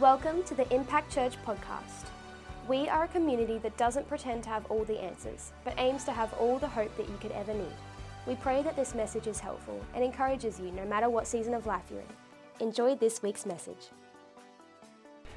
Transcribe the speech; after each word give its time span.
Welcome 0.00 0.42
to 0.42 0.54
the 0.54 0.70
Impact 0.74 1.10
Church 1.10 1.42
podcast. 1.46 2.04
We 2.68 2.86
are 2.86 3.04
a 3.04 3.08
community 3.08 3.56
that 3.56 3.78
doesn't 3.78 4.06
pretend 4.06 4.42
to 4.42 4.50
have 4.50 4.66
all 4.66 4.84
the 4.84 5.02
answers, 5.02 5.52
but 5.64 5.72
aims 5.78 6.04
to 6.04 6.12
have 6.12 6.34
all 6.34 6.58
the 6.58 6.68
hope 6.68 6.94
that 6.98 7.08
you 7.08 7.16
could 7.18 7.32
ever 7.32 7.54
need. 7.54 7.72
We 8.26 8.34
pray 8.34 8.62
that 8.62 8.76
this 8.76 8.94
message 8.94 9.26
is 9.26 9.40
helpful 9.40 9.80
and 9.94 10.04
encourages 10.04 10.60
you 10.60 10.70
no 10.72 10.84
matter 10.84 11.08
what 11.08 11.26
season 11.26 11.54
of 11.54 11.64
life 11.64 11.84
you're 11.90 12.00
in. 12.00 12.66
Enjoy 12.66 12.94
this 12.94 13.22
week's 13.22 13.46
message. 13.46 13.88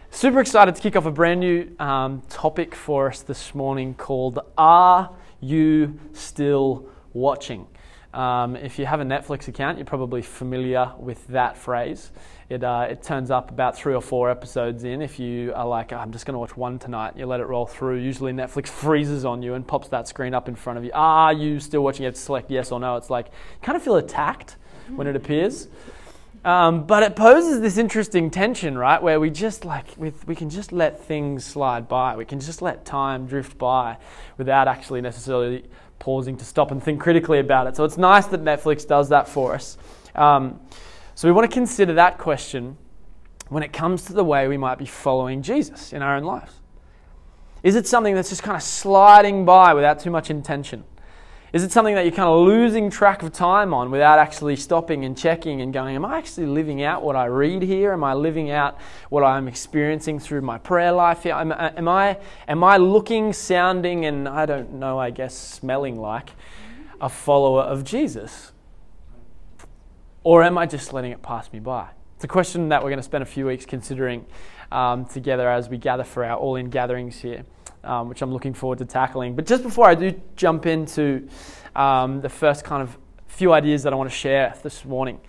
Super 0.09 0.41
excited 0.41 0.75
to 0.75 0.81
kick 0.81 0.97
off 0.97 1.05
a 1.05 1.11
brand 1.11 1.39
new 1.39 1.73
um, 1.79 2.21
topic 2.27 2.75
for 2.75 3.07
us 3.07 3.21
this 3.21 3.55
morning 3.55 3.93
called 3.93 4.39
Are 4.57 5.09
You 5.39 5.97
Still 6.11 6.85
Watching? 7.13 7.65
Um, 8.13 8.55
if 8.55 8.79
you 8.79 8.87
have 8.87 9.01
a 9.01 9.03
Netflix 9.03 9.47
account, 9.47 9.77
you're 9.77 9.85
probably 9.85 10.23
familiar 10.23 10.91
with 10.97 11.27
that 11.27 11.57
phrase. 11.57 12.11
It, 12.49 12.63
uh, 12.63 12.87
it 12.89 13.03
turns 13.03 13.29
up 13.29 13.51
about 13.51 13.77
three 13.77 13.93
or 13.93 14.01
four 14.01 14.31
episodes 14.31 14.83
in. 14.83 15.03
If 15.03 15.19
you 15.19 15.53
are 15.53 15.67
like, 15.67 15.93
I'm 15.93 16.11
just 16.11 16.25
going 16.25 16.33
to 16.33 16.39
watch 16.39 16.57
one 16.57 16.79
tonight, 16.79 17.15
you 17.15 17.27
let 17.27 17.39
it 17.39 17.45
roll 17.45 17.67
through. 17.67 17.97
Usually 17.97 18.33
Netflix 18.33 18.67
freezes 18.67 19.25
on 19.25 19.43
you 19.43 19.53
and 19.53 19.67
pops 19.67 19.89
that 19.89 20.07
screen 20.07 20.33
up 20.33 20.47
in 20.47 20.55
front 20.55 20.79
of 20.79 20.85
you. 20.85 20.89
Are 20.95 21.31
you 21.31 21.59
still 21.59 21.83
watching? 21.83 22.05
To 22.05 22.15
select 22.15 22.49
yes 22.49 22.71
or 22.71 22.79
no. 22.79 22.95
It's 22.95 23.11
like, 23.11 23.27
you 23.27 23.61
kind 23.61 23.75
of 23.75 23.83
feel 23.83 23.97
attacked 23.97 24.55
when 24.95 25.05
it 25.05 25.15
appears. 25.15 25.67
Um, 26.43 26.87
but 26.87 27.03
it 27.03 27.15
poses 27.15 27.61
this 27.61 27.77
interesting 27.77 28.31
tension, 28.31 28.77
right? 28.77 29.03
Where 29.03 29.19
we 29.19 29.29
just 29.29 29.65
like, 29.65 29.85
with, 29.97 30.25
we 30.25 30.35
can 30.35 30.49
just 30.49 30.71
let 30.71 30.99
things 31.03 31.45
slide 31.45 31.87
by. 31.87 32.15
We 32.15 32.25
can 32.25 32.39
just 32.39 32.61
let 32.61 32.85
time 32.85 33.27
drift 33.27 33.57
by 33.57 33.97
without 34.37 34.67
actually 34.67 35.01
necessarily 35.01 35.65
pausing 35.99 36.37
to 36.37 36.45
stop 36.45 36.71
and 36.71 36.81
think 36.81 36.99
critically 37.01 37.39
about 37.39 37.67
it. 37.67 37.75
So 37.75 37.83
it's 37.83 37.97
nice 37.97 38.25
that 38.27 38.43
Netflix 38.43 38.87
does 38.87 39.09
that 39.09 39.27
for 39.27 39.53
us. 39.53 39.77
Um, 40.15 40.59
so 41.15 41.27
we 41.27 41.33
want 41.33 41.49
to 41.49 41.53
consider 41.53 41.93
that 41.93 42.17
question 42.17 42.77
when 43.49 43.63
it 43.63 43.73
comes 43.73 44.05
to 44.05 44.13
the 44.13 44.23
way 44.23 44.47
we 44.47 44.57
might 44.57 44.77
be 44.77 44.85
following 44.85 45.41
Jesus 45.41 45.91
in 45.91 46.01
our 46.01 46.15
own 46.15 46.23
lives. 46.23 46.53
Is 47.61 47.75
it 47.75 47.85
something 47.85 48.15
that's 48.15 48.29
just 48.29 48.43
kind 48.43 48.55
of 48.55 48.63
sliding 48.63 49.43
by 49.43 49.73
without 49.73 49.99
too 49.99 50.11
much 50.11 50.29
intention? 50.29 50.85
Is 51.51 51.63
it 51.63 51.71
something 51.71 51.95
that 51.95 52.05
you're 52.05 52.15
kind 52.15 52.29
of 52.29 52.45
losing 52.45 52.91
track 52.91 53.23
of 53.23 53.33
time 53.33 53.73
on 53.73 53.89
without 53.89 54.19
actually 54.19 54.55
stopping 54.55 55.03
and 55.03 55.17
checking 55.17 55.61
and 55.61 55.73
going, 55.73 55.95
Am 55.95 56.05
I 56.05 56.19
actually 56.19 56.45
living 56.45 56.83
out 56.83 57.01
what 57.01 57.15
I 57.15 57.25
read 57.25 57.63
here? 57.63 57.91
Am 57.91 58.03
I 58.03 58.13
living 58.13 58.51
out 58.51 58.77
what 59.09 59.23
I'm 59.23 59.47
experiencing 59.47 60.19
through 60.19 60.41
my 60.41 60.59
prayer 60.59 60.91
life 60.91 61.23
here? 61.23 61.33
Am, 61.33 61.51
am, 61.51 61.87
I, 61.87 62.19
am 62.47 62.63
I 62.63 62.77
looking, 62.77 63.33
sounding, 63.33 64.05
and 64.05 64.29
I 64.29 64.45
don't 64.45 64.73
know, 64.73 64.99
I 64.99 65.09
guess, 65.09 65.35
smelling 65.35 65.99
like 65.99 66.29
a 67.01 67.09
follower 67.09 67.63
of 67.63 67.83
Jesus? 67.83 68.51
Or 70.23 70.43
am 70.43 70.55
I 70.57 70.67
just 70.67 70.93
letting 70.93 71.11
it 71.11 71.23
pass 71.23 71.51
me 71.51 71.59
by? 71.59 71.87
It's 72.15 72.25
a 72.25 72.27
question 72.27 72.69
that 72.69 72.83
we're 72.83 72.89
going 72.89 72.99
to 72.99 73.03
spend 73.03 73.23
a 73.23 73.25
few 73.25 73.47
weeks 73.47 73.65
considering 73.65 74.25
um, 74.71 75.05
together 75.05 75.49
as 75.49 75.69
we 75.69 75.77
gather 75.77 76.03
for 76.03 76.23
our 76.23 76.37
all 76.37 76.55
in 76.55 76.69
gatherings 76.69 77.19
here 77.19 77.43
um, 77.83 78.09
which 78.09 78.21
I'm 78.21 78.31
looking 78.31 78.53
forward 78.53 78.79
to 78.79 78.85
tackling. 78.85 79.35
But 79.35 79.45
just 79.45 79.63
before 79.63 79.87
I 79.87 79.95
do 79.95 80.19
jump 80.35 80.65
into 80.65 81.27
um, 81.75 82.21
the 82.21 82.29
first 82.29 82.63
kind 82.63 82.81
of 82.81 82.97
few 83.27 83.53
ideas 83.53 83.83
that 83.83 83.93
I 83.93 83.95
want 83.95 84.09
to 84.09 84.15
share 84.15 84.55
this 84.63 84.85
morning, 84.85 85.19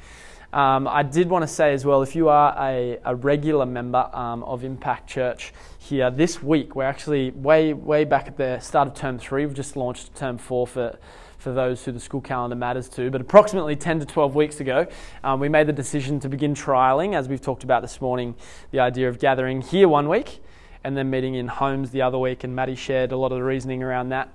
um, 0.52 0.88
I 0.88 1.04
did 1.04 1.30
want 1.30 1.42
to 1.42 1.48
say 1.48 1.72
as 1.72 1.84
well 1.84 2.02
if 2.02 2.16
you 2.16 2.28
are 2.28 2.56
a, 2.58 2.98
a 3.04 3.14
regular 3.14 3.66
member 3.66 4.10
um, 4.12 4.42
of 4.42 4.64
Impact 4.64 5.08
Church 5.08 5.52
here 5.78 6.10
this 6.10 6.42
week, 6.42 6.74
we're 6.74 6.84
actually 6.84 7.30
way, 7.30 7.72
way 7.72 8.04
back 8.04 8.26
at 8.26 8.36
the 8.36 8.58
start 8.58 8.88
of 8.88 8.94
term 8.94 9.18
three. 9.18 9.46
We've 9.46 9.54
just 9.54 9.76
launched 9.76 10.14
term 10.16 10.38
four 10.38 10.66
for 10.66 10.98
for 11.40 11.52
those 11.52 11.84
who 11.84 11.92
the 11.92 12.00
school 12.00 12.20
calendar 12.20 12.54
matters 12.56 12.88
to. 12.90 13.10
But 13.10 13.20
approximately 13.20 13.74
10 13.74 14.00
to 14.00 14.06
12 14.06 14.34
weeks 14.34 14.60
ago, 14.60 14.86
um, 15.24 15.40
we 15.40 15.48
made 15.48 15.66
the 15.66 15.72
decision 15.72 16.20
to 16.20 16.28
begin 16.28 16.54
trialing, 16.54 17.14
as 17.14 17.28
we've 17.28 17.40
talked 17.40 17.64
about 17.64 17.82
this 17.82 18.00
morning, 18.00 18.34
the 18.70 18.80
idea 18.80 19.08
of 19.08 19.18
gathering 19.18 19.62
here 19.62 19.88
one 19.88 20.08
week 20.08 20.42
and 20.84 20.96
then 20.96 21.10
meeting 21.10 21.34
in 21.34 21.48
homes 21.48 21.90
the 21.90 22.02
other 22.02 22.18
week. 22.18 22.44
And 22.44 22.54
Maddie 22.54 22.74
shared 22.74 23.12
a 23.12 23.16
lot 23.16 23.32
of 23.32 23.38
the 23.38 23.44
reasoning 23.44 23.82
around 23.82 24.10
that 24.10 24.32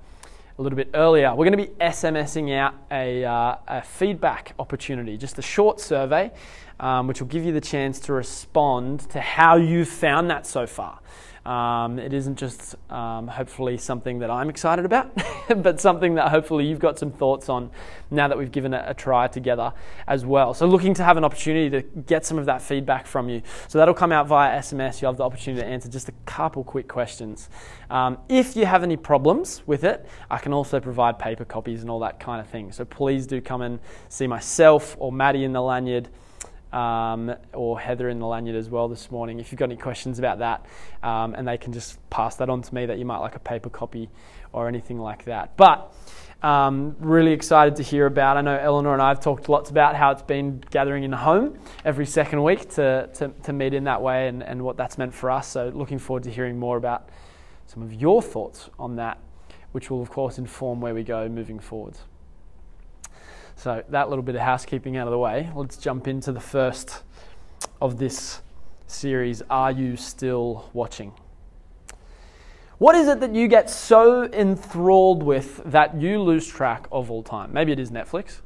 a 0.58 0.62
little 0.62 0.78
bit 0.78 0.90
earlier. 0.94 1.36
We're 1.36 1.50
going 1.50 1.58
to 1.58 1.66
be 1.66 1.74
SMSing 1.82 2.56
out 2.58 2.76
a, 2.90 3.26
uh, 3.26 3.58
a 3.68 3.82
feedback 3.82 4.54
opportunity, 4.58 5.18
just 5.18 5.38
a 5.38 5.42
short 5.42 5.82
survey, 5.82 6.32
um, 6.80 7.08
which 7.08 7.22
will 7.22 7.28
give 7.28 7.46
you 7.46 7.52
the 7.52 7.62
chance 7.62 8.00
to 8.02 8.14
respond 8.14 9.02
to 9.12 9.22
how 9.22 9.56
you've 9.56 9.90
found 9.90 10.30
that 10.30 10.46
so 10.46 10.68
far. 10.68 11.00
Um, 11.46 12.00
it 12.00 12.12
isn't 12.12 12.38
just 12.38 12.76
um, 12.92 13.28
hopefully 13.28 13.78
something 13.78 14.18
that 14.20 14.32
I'm 14.32 14.50
excited 14.50 14.84
about, 14.84 15.12
but 15.58 15.80
something 15.80 16.16
that 16.16 16.30
hopefully 16.30 16.66
you've 16.66 16.80
got 16.80 16.98
some 16.98 17.12
thoughts 17.12 17.50
on 17.50 17.70
now 18.10 18.28
that 18.28 18.36
we've 18.36 18.52
given 18.52 18.74
it 18.74 18.84
a 18.88 18.96
try 18.96 19.28
together 19.28 19.72
as 20.08 20.26
well. 20.26 20.56
So, 20.56 20.66
looking 20.66 20.96
to 20.96 21.04
have 21.04 21.18
an 21.18 21.24
opportunity 21.24 21.70
to 21.70 21.84
get 21.84 22.26
some 22.26 22.40
of 22.40 22.48
that 22.48 22.64
feedback 22.64 23.06
from 23.06 23.30
you. 23.30 23.44
So, 23.68 23.78
that'll 23.78 23.94
come 23.94 24.12
out 24.12 24.26
via 24.26 24.58
SMS. 24.58 25.04
You'll 25.04 25.12
have 25.12 25.18
the 25.18 25.24
opportunity 25.24 25.62
to 25.62 25.68
answer 25.68 25.88
just 25.88 26.10
a 26.10 26.14
couple 26.26 26.64
quick 26.64 26.88
questions. 26.88 27.48
Um, 27.92 28.18
if 28.28 28.56
you 28.56 28.66
have 28.66 28.82
any 28.82 28.98
problems 28.98 29.62
with 29.68 29.84
it, 29.84 30.08
I 30.32 30.40
can 30.40 30.52
also 30.52 30.80
provide 30.80 31.20
paper 31.20 31.46
copies 31.46 31.82
and 31.82 31.92
all 31.92 32.00
that 32.00 32.20
kind 32.20 32.42
of 32.42 32.48
thing. 32.48 32.72
So, 32.72 32.86
please 32.86 33.28
do 33.28 33.40
come 33.40 33.62
and 33.62 33.80
see 34.10 34.26
myself 34.26 34.96
or 34.98 35.12
Maddie 35.12 35.44
in 35.44 35.54
the 35.54 35.62
lanyard 35.62 36.10
um, 36.76 37.34
or 37.54 37.80
Heather 37.80 38.10
in 38.10 38.20
the 38.20 38.28
lanyard 38.28 38.58
as 38.58 38.70
well 38.70 38.90
this 38.90 39.10
morning. 39.10 39.40
If 39.40 39.52
you've 39.52 39.60
got 39.60 39.66
any 39.66 39.78
questions 39.78 40.20
about 40.20 40.40
that, 40.40 40.66
um, 41.02 41.34
and 41.34 41.48
they 41.48 41.58
can 41.58 41.72
just 41.72 42.08
pass 42.10 42.36
that 42.36 42.50
on 42.50 42.62
to 42.62 42.76
me 42.76 42.86
that 42.86 43.00
you 43.00 43.06
might 43.06 43.20
like 43.20 43.36
a 43.36 43.40
paper 43.40 43.70
copy 43.70 44.10
or 44.52 44.68
anything 44.68 45.00
like 45.00 45.26
that. 45.26 45.56
But 45.56 45.94
um, 46.44 46.96
really 47.00 47.32
excited 47.32 47.78
to 47.78 47.84
hear 47.84 48.06
about. 48.06 48.36
I 48.38 48.42
know 48.42 48.58
Eleanor 48.58 48.94
and 48.94 49.02
I 49.02 49.08
have 49.08 49.22
talked 49.22 49.48
lots 49.48 49.70
about 49.70 49.96
how 49.96 50.12
it's 50.12 50.22
been 50.22 50.62
gathering 50.70 51.04
in 51.04 51.12
the 51.12 51.18
home 51.18 51.58
every 51.86 52.06
second 52.06 52.44
week 52.44 52.70
to, 52.72 53.10
to, 53.16 53.30
to 53.30 53.54
meet 53.54 53.74
in 53.74 53.86
that 53.86 54.02
way 54.02 54.28
and, 54.28 54.44
and 54.44 54.62
what 54.62 54.76
that's 54.76 54.98
meant 54.98 55.14
for 55.14 55.32
us. 55.32 55.48
So, 55.48 55.72
looking 55.74 55.98
forward 55.98 56.24
to 56.24 56.30
hearing 56.30 56.60
more 56.60 56.78
about 56.78 57.10
some 57.68 57.82
of 57.82 57.94
your 57.94 58.22
thoughts 58.22 58.70
on 58.78 58.98
that, 58.98 59.18
which 59.72 59.90
will, 59.90 60.02
of 60.02 60.10
course, 60.10 60.38
inform 60.38 60.82
where 60.82 60.94
we 60.94 61.04
go 61.04 61.28
moving 61.30 61.58
forwards. 61.58 62.02
So, 63.56 63.84
that 63.90 64.10
little 64.10 64.24
bit 64.24 64.36
of 64.36 64.42
housekeeping 64.42 64.98
out 64.98 65.08
of 65.08 65.12
the 65.12 65.18
way, 65.18 65.50
let's 65.56 65.78
jump 65.78 66.08
into 66.08 66.32
the 66.32 66.40
first 66.40 67.04
of 67.82 67.98
this 67.98 68.42
series 68.86 69.42
Are 69.50 69.72
You 69.72 69.96
Still 69.96 70.70
Watching? 70.74 71.14
What 72.78 72.96
is 72.96 73.08
it 73.08 73.22
that 73.22 73.34
you 73.34 73.48
get 73.48 73.70
so 73.70 74.26
enthralled 74.26 75.24
with 75.24 75.62
that 75.66 76.00
you 76.00 76.22
lose 76.22 76.46
track 76.46 76.88
of 76.92 77.10
all 77.10 77.24
time? 77.24 77.54
Maybe 77.54 77.72
it 77.72 77.80
is 77.80 77.90
Netflix, 77.90 78.42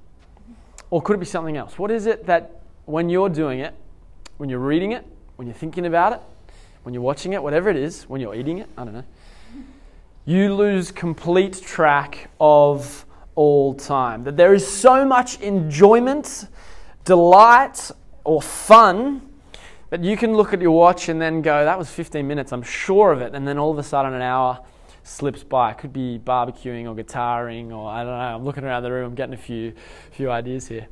or 0.91 1.01
could 1.01 1.15
it 1.15 1.19
be 1.19 1.25
something 1.25 1.57
else? 1.57 1.79
What 1.79 1.89
is 1.89 2.05
it 2.05 2.27
that 2.27 2.61
when 2.85 3.09
you're 3.09 3.29
doing 3.29 3.59
it, 3.59 3.73
when 4.37 4.47
you're 4.47 4.59
reading 4.59 4.91
it, 4.91 5.05
when 5.35 5.47
you're 5.47 5.55
thinking 5.55 5.87
about 5.87 6.13
it, 6.13 6.21
when 6.83 6.93
you're 6.93 7.03
watching 7.03 7.33
it, 7.33 7.41
whatever 7.41 7.69
it 7.69 7.75
is, 7.75 8.03
when 8.03 8.21
you're 8.21 8.35
eating 8.35 8.59
it, 8.59 8.69
I 8.77 8.85
don't 8.85 8.93
know, 8.93 9.05
you 10.25 10.53
lose 10.53 10.91
complete 10.91 11.59
track 11.61 12.29
of 12.39 13.05
all 13.39 13.73
time. 13.73 14.25
That 14.25 14.35
there 14.35 14.53
is 14.53 14.67
so 14.67 15.05
much 15.05 15.39
enjoyment, 15.39 16.49
delight, 17.05 17.89
or 18.25 18.41
fun 18.41 19.21
that 19.91 20.03
you 20.03 20.17
can 20.17 20.33
look 20.33 20.51
at 20.53 20.61
your 20.61 20.71
watch 20.71 21.07
and 21.07 21.21
then 21.21 21.41
go, 21.41 21.63
that 21.63 21.79
was 21.79 21.89
15 21.89 22.27
minutes, 22.27 22.51
I'm 22.51 22.61
sure 22.61 23.13
of 23.13 23.21
it. 23.21 23.33
And 23.33 23.47
then 23.47 23.57
all 23.57 23.71
of 23.71 23.77
a 23.77 23.83
sudden, 23.83 24.13
an 24.13 24.21
hour 24.21 24.59
slips 25.03 25.41
by. 25.41 25.71
It 25.71 25.77
could 25.77 25.93
be 25.93 26.19
barbecuing 26.19 26.85
or 26.85 26.93
guitaring, 26.93 27.71
or 27.71 27.89
I 27.89 28.03
don't 28.03 28.11
know. 28.11 28.35
I'm 28.35 28.43
looking 28.43 28.65
around 28.65 28.83
the 28.83 28.91
room, 28.91 29.05
I'm 29.05 29.15
getting 29.15 29.35
a 29.35 29.37
few, 29.37 29.71
few 30.11 30.29
ideas 30.29 30.67
here. 30.67 30.89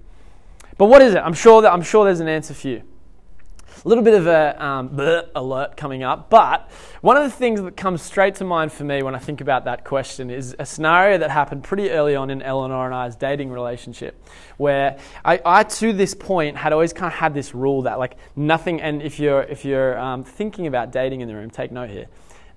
But 0.78 0.86
what 0.86 1.02
is 1.02 1.16
it? 1.16 1.20
I'm 1.20 1.34
sure, 1.34 1.62
that, 1.64 1.74
I'm 1.74 1.82
sure 1.82 2.06
there's 2.06 2.22
an 2.22 2.30
answer 2.30 2.54
for 2.54 2.70
you. 2.70 2.82
A 3.86 3.88
little 3.88 4.04
bit 4.04 4.16
of 4.16 4.28
a 4.28 4.64
um, 4.64 5.00
alert 5.36 5.78
coming 5.78 6.04
up, 6.04 6.30
but 6.30 6.70
one 7.02 7.16
of 7.16 7.24
the 7.24 7.30
things 7.30 7.62
that 7.62 7.78
comes 7.78 8.02
straight 8.02 8.36
to 8.36 8.44
mind 8.44 8.72
for 8.72 8.84
me 8.84 9.04
when 9.04 9.14
I 9.14 9.20
think 9.20 9.40
about 9.40 9.66
that 9.66 9.86
question 9.86 10.30
is 10.30 10.56
a 10.58 10.66
scenario 10.66 11.20
that 11.20 11.30
happened 11.30 11.64
pretty 11.64 11.92
early 11.92 12.16
on 12.16 12.30
in 12.30 12.42
Eleanor 12.42 12.86
and 12.86 12.96
I's 12.96 13.16
dating 13.16 13.52
relationship, 13.52 14.22
where 14.58 14.98
I, 15.24 15.40
I 15.46 15.64
to 15.64 15.94
this 15.94 16.16
point 16.16 16.58
had 16.58 16.74
always 16.74 16.92
kind 16.92 17.12
of 17.14 17.20
had 17.20 17.34
this 17.34 17.54
rule 17.54 17.84
that 17.84 18.00
like 18.00 18.18
nothing, 18.36 18.82
and 18.82 19.02
if 19.02 19.20
you're 19.20 19.44
if 19.44 19.64
you're 19.64 19.98
um, 20.00 20.24
thinking 20.24 20.66
about 20.68 20.92
dating 20.92 21.22
in 21.22 21.28
the 21.28 21.36
room, 21.36 21.50
take 21.50 21.72
note 21.72 21.90
here, 21.90 22.08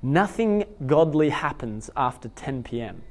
nothing 0.02 0.64
godly 0.86 1.28
happens 1.28 1.90
after 1.96 2.28
10 2.30 2.62
p.m. 2.62 3.02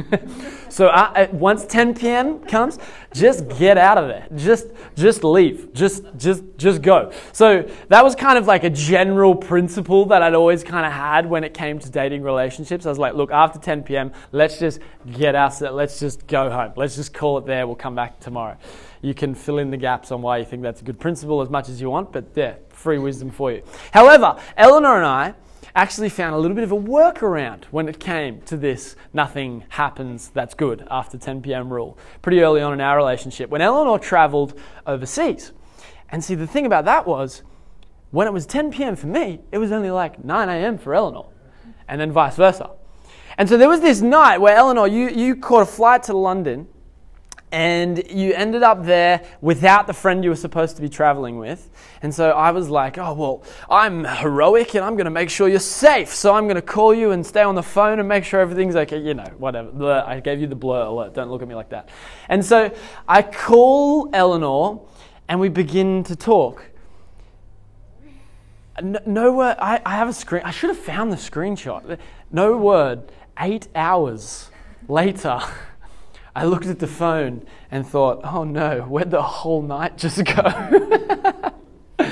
so 0.68 0.88
uh 0.88 1.28
once 1.32 1.66
10 1.66 1.94
p.m. 1.94 2.40
comes, 2.40 2.78
just 3.12 3.48
get 3.58 3.76
out 3.76 3.98
of 3.98 4.08
there. 4.08 4.26
Just 4.34 4.68
just 4.96 5.22
leave. 5.24 5.72
Just 5.72 6.04
just 6.16 6.42
just 6.56 6.82
go. 6.82 7.12
So 7.32 7.68
that 7.88 8.02
was 8.02 8.14
kind 8.14 8.38
of 8.38 8.46
like 8.46 8.64
a 8.64 8.70
general 8.70 9.34
principle 9.34 10.06
that 10.06 10.22
I'd 10.22 10.34
always 10.34 10.64
kind 10.64 10.86
of 10.86 10.92
had 10.92 11.26
when 11.26 11.44
it 11.44 11.54
came 11.54 11.78
to 11.78 11.90
dating 11.90 12.22
relationships. 12.22 12.86
I 12.86 12.88
was 12.88 12.98
like, 12.98 13.14
look, 13.14 13.30
after 13.30 13.58
10 13.58 13.82
p.m., 13.82 14.12
let's 14.32 14.58
just 14.58 14.80
get 15.10 15.34
out. 15.34 15.60
Let's 15.60 16.00
just 16.00 16.26
go 16.26 16.50
home. 16.50 16.72
Let's 16.76 16.96
just 16.96 17.12
call 17.12 17.38
it 17.38 17.46
there. 17.46 17.66
We'll 17.66 17.76
come 17.76 17.94
back 17.94 18.20
tomorrow. 18.20 18.56
You 19.02 19.14
can 19.14 19.34
fill 19.34 19.58
in 19.58 19.70
the 19.70 19.76
gaps 19.76 20.12
on 20.12 20.22
why 20.22 20.38
you 20.38 20.44
think 20.44 20.62
that's 20.62 20.80
a 20.80 20.84
good 20.84 21.00
principle 21.00 21.42
as 21.42 21.50
much 21.50 21.68
as 21.68 21.80
you 21.80 21.90
want, 21.90 22.12
but 22.12 22.34
there, 22.34 22.58
free 22.68 22.98
wisdom 22.98 23.30
for 23.30 23.50
you. 23.50 23.62
However, 23.90 24.38
Eleanor 24.56 24.96
and 24.96 25.06
I 25.06 25.34
actually 25.74 26.08
found 26.08 26.34
a 26.34 26.38
little 26.38 26.54
bit 26.54 26.64
of 26.64 26.72
a 26.72 26.76
workaround 26.76 27.64
when 27.66 27.88
it 27.88 27.98
came 27.98 28.40
to 28.42 28.56
this 28.56 28.96
nothing 29.12 29.64
happens 29.70 30.28
that's 30.30 30.54
good 30.54 30.86
after 30.90 31.16
10 31.16 31.42
p.m. 31.42 31.72
rule 31.72 31.98
pretty 32.20 32.40
early 32.40 32.60
on 32.60 32.72
in 32.72 32.80
our 32.80 32.96
relationship 32.96 33.48
when 33.50 33.60
Eleanor 33.60 33.98
traveled 33.98 34.58
overseas. 34.86 35.52
And 36.10 36.22
see, 36.22 36.34
the 36.34 36.46
thing 36.46 36.66
about 36.66 36.84
that 36.84 37.06
was 37.06 37.42
when 38.10 38.26
it 38.26 38.32
was 38.32 38.44
10 38.44 38.70
p.m. 38.70 38.96
for 38.96 39.06
me, 39.06 39.40
it 39.50 39.58
was 39.58 39.72
only 39.72 39.90
like 39.90 40.22
9 40.22 40.48
a.m. 40.48 40.76
for 40.76 40.94
Eleanor, 40.94 41.30
and 41.88 42.00
then 42.00 42.12
vice 42.12 42.36
versa. 42.36 42.70
And 43.38 43.48
so 43.48 43.56
there 43.56 43.68
was 43.68 43.80
this 43.80 44.02
night 44.02 44.38
where 44.38 44.54
Eleanor, 44.54 44.86
you, 44.86 45.08
you 45.08 45.36
caught 45.36 45.62
a 45.62 45.66
flight 45.66 46.02
to 46.04 46.16
London 46.16 46.68
and 47.52 48.02
you 48.10 48.32
ended 48.32 48.62
up 48.62 48.82
there 48.84 49.22
without 49.42 49.86
the 49.86 49.92
friend 49.92 50.24
you 50.24 50.30
were 50.30 50.36
supposed 50.36 50.74
to 50.76 50.82
be 50.82 50.88
traveling 50.88 51.36
with. 51.38 51.68
And 52.00 52.12
so 52.12 52.30
I 52.30 52.50
was 52.50 52.70
like, 52.70 52.96
oh, 52.96 53.12
well, 53.12 53.44
I'm 53.68 54.04
heroic 54.04 54.74
and 54.74 54.82
I'm 54.82 54.94
going 54.94 55.04
to 55.04 55.10
make 55.10 55.28
sure 55.28 55.48
you're 55.48 55.60
safe. 55.60 56.08
So 56.08 56.34
I'm 56.34 56.44
going 56.44 56.56
to 56.56 56.62
call 56.62 56.94
you 56.94 57.10
and 57.10 57.24
stay 57.24 57.42
on 57.42 57.54
the 57.54 57.62
phone 57.62 57.98
and 57.98 58.08
make 58.08 58.24
sure 58.24 58.40
everything's 58.40 58.74
okay. 58.74 58.98
You 58.98 59.12
know, 59.12 59.30
whatever. 59.36 60.02
I 60.06 60.20
gave 60.20 60.40
you 60.40 60.46
the 60.46 60.56
blur 60.56 60.86
alert. 60.86 61.12
Don't 61.12 61.30
look 61.30 61.42
at 61.42 61.48
me 61.48 61.54
like 61.54 61.68
that. 61.68 61.90
And 62.30 62.42
so 62.42 62.74
I 63.06 63.20
call 63.20 64.08
Eleanor 64.14 64.80
and 65.28 65.38
we 65.38 65.50
begin 65.50 66.04
to 66.04 66.16
talk. 66.16 66.64
No, 68.82 68.98
no 69.04 69.32
word. 69.32 69.56
I, 69.58 69.82
I 69.84 69.96
have 69.96 70.08
a 70.08 70.14
screen. 70.14 70.42
I 70.42 70.50
should 70.50 70.70
have 70.70 70.78
found 70.78 71.12
the 71.12 71.16
screenshot. 71.16 71.98
No 72.30 72.56
word. 72.56 73.12
Eight 73.38 73.68
hours 73.74 74.50
later. 74.88 75.38
I 76.34 76.44
looked 76.44 76.66
at 76.66 76.78
the 76.78 76.86
phone 76.86 77.46
and 77.70 77.86
thought, 77.86 78.20
oh 78.24 78.44
no, 78.44 78.82
where'd 78.82 79.10
the 79.10 79.22
whole 79.22 79.62
night 79.62 79.98
just 79.98 80.24
go? 80.24 81.52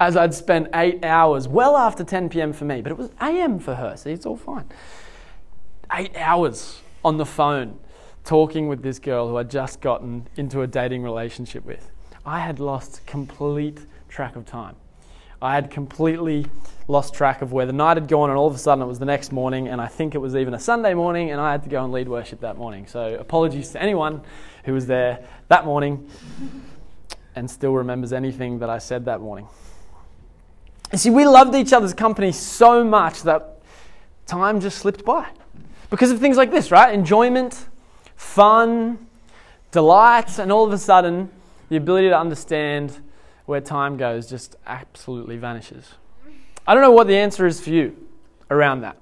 As 0.00 0.16
I'd 0.16 0.34
spent 0.34 0.68
eight 0.74 1.04
hours, 1.04 1.46
well 1.46 1.76
after 1.76 2.02
10 2.02 2.30
p.m. 2.30 2.52
for 2.52 2.64
me, 2.64 2.80
but 2.80 2.90
it 2.90 2.98
was 2.98 3.10
a.m. 3.20 3.58
for 3.58 3.74
her, 3.74 3.96
see, 3.96 4.10
it's 4.10 4.26
all 4.26 4.36
fine. 4.36 4.64
Eight 5.92 6.16
hours 6.16 6.80
on 7.04 7.18
the 7.18 7.26
phone 7.26 7.78
talking 8.24 8.68
with 8.68 8.82
this 8.82 8.98
girl 8.98 9.28
who 9.28 9.36
I'd 9.36 9.50
just 9.50 9.80
gotten 9.80 10.28
into 10.36 10.62
a 10.62 10.66
dating 10.66 11.02
relationship 11.02 11.64
with. 11.64 11.90
I 12.24 12.40
had 12.40 12.58
lost 12.58 13.04
complete 13.06 13.80
track 14.08 14.36
of 14.36 14.46
time. 14.46 14.76
I 15.42 15.56
had 15.56 15.72
completely 15.72 16.46
lost 16.86 17.14
track 17.14 17.42
of 17.42 17.52
where 17.52 17.66
the 17.66 17.72
night 17.72 17.96
had 17.96 18.06
gone, 18.06 18.30
and 18.30 18.38
all 18.38 18.46
of 18.46 18.54
a 18.54 18.58
sudden 18.58 18.80
it 18.80 18.86
was 18.86 19.00
the 19.00 19.04
next 19.04 19.32
morning, 19.32 19.66
and 19.66 19.80
I 19.80 19.88
think 19.88 20.14
it 20.14 20.18
was 20.18 20.36
even 20.36 20.54
a 20.54 20.58
Sunday 20.60 20.94
morning, 20.94 21.32
and 21.32 21.40
I 21.40 21.50
had 21.50 21.64
to 21.64 21.68
go 21.68 21.82
and 21.82 21.92
lead 21.92 22.08
worship 22.08 22.40
that 22.42 22.56
morning. 22.56 22.86
So, 22.86 23.16
apologies 23.18 23.70
to 23.70 23.82
anyone 23.82 24.22
who 24.64 24.72
was 24.72 24.86
there 24.86 25.18
that 25.48 25.64
morning 25.64 26.08
and 27.34 27.50
still 27.50 27.72
remembers 27.72 28.12
anything 28.12 28.60
that 28.60 28.70
I 28.70 28.78
said 28.78 29.04
that 29.06 29.20
morning. 29.20 29.48
You 30.92 30.98
see, 30.98 31.10
we 31.10 31.26
loved 31.26 31.56
each 31.56 31.72
other's 31.72 31.94
company 31.94 32.30
so 32.30 32.84
much 32.84 33.22
that 33.22 33.58
time 34.26 34.60
just 34.60 34.78
slipped 34.78 35.04
by 35.04 35.28
because 35.90 36.12
of 36.12 36.20
things 36.20 36.36
like 36.36 36.52
this, 36.52 36.70
right? 36.70 36.94
Enjoyment, 36.94 37.66
fun, 38.14 39.08
delight, 39.72 40.38
and 40.38 40.52
all 40.52 40.64
of 40.64 40.72
a 40.72 40.78
sudden, 40.78 41.30
the 41.68 41.76
ability 41.76 42.10
to 42.10 42.16
understand 42.16 43.00
where 43.46 43.60
time 43.60 43.96
goes 43.96 44.28
just 44.28 44.56
absolutely 44.66 45.36
vanishes. 45.36 45.94
I 46.66 46.74
don't 46.74 46.82
know 46.82 46.92
what 46.92 47.06
the 47.06 47.16
answer 47.16 47.46
is 47.46 47.60
for 47.60 47.70
you 47.70 47.96
around 48.50 48.82
that. 48.82 48.96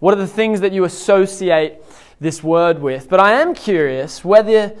What 0.00 0.14
are 0.14 0.18
the 0.18 0.26
things 0.26 0.60
that 0.60 0.72
you 0.72 0.84
associate 0.84 1.76
this 2.20 2.42
word 2.42 2.80
with? 2.80 3.08
But 3.08 3.20
I 3.20 3.40
am 3.40 3.54
curious 3.54 4.24
whether 4.24 4.74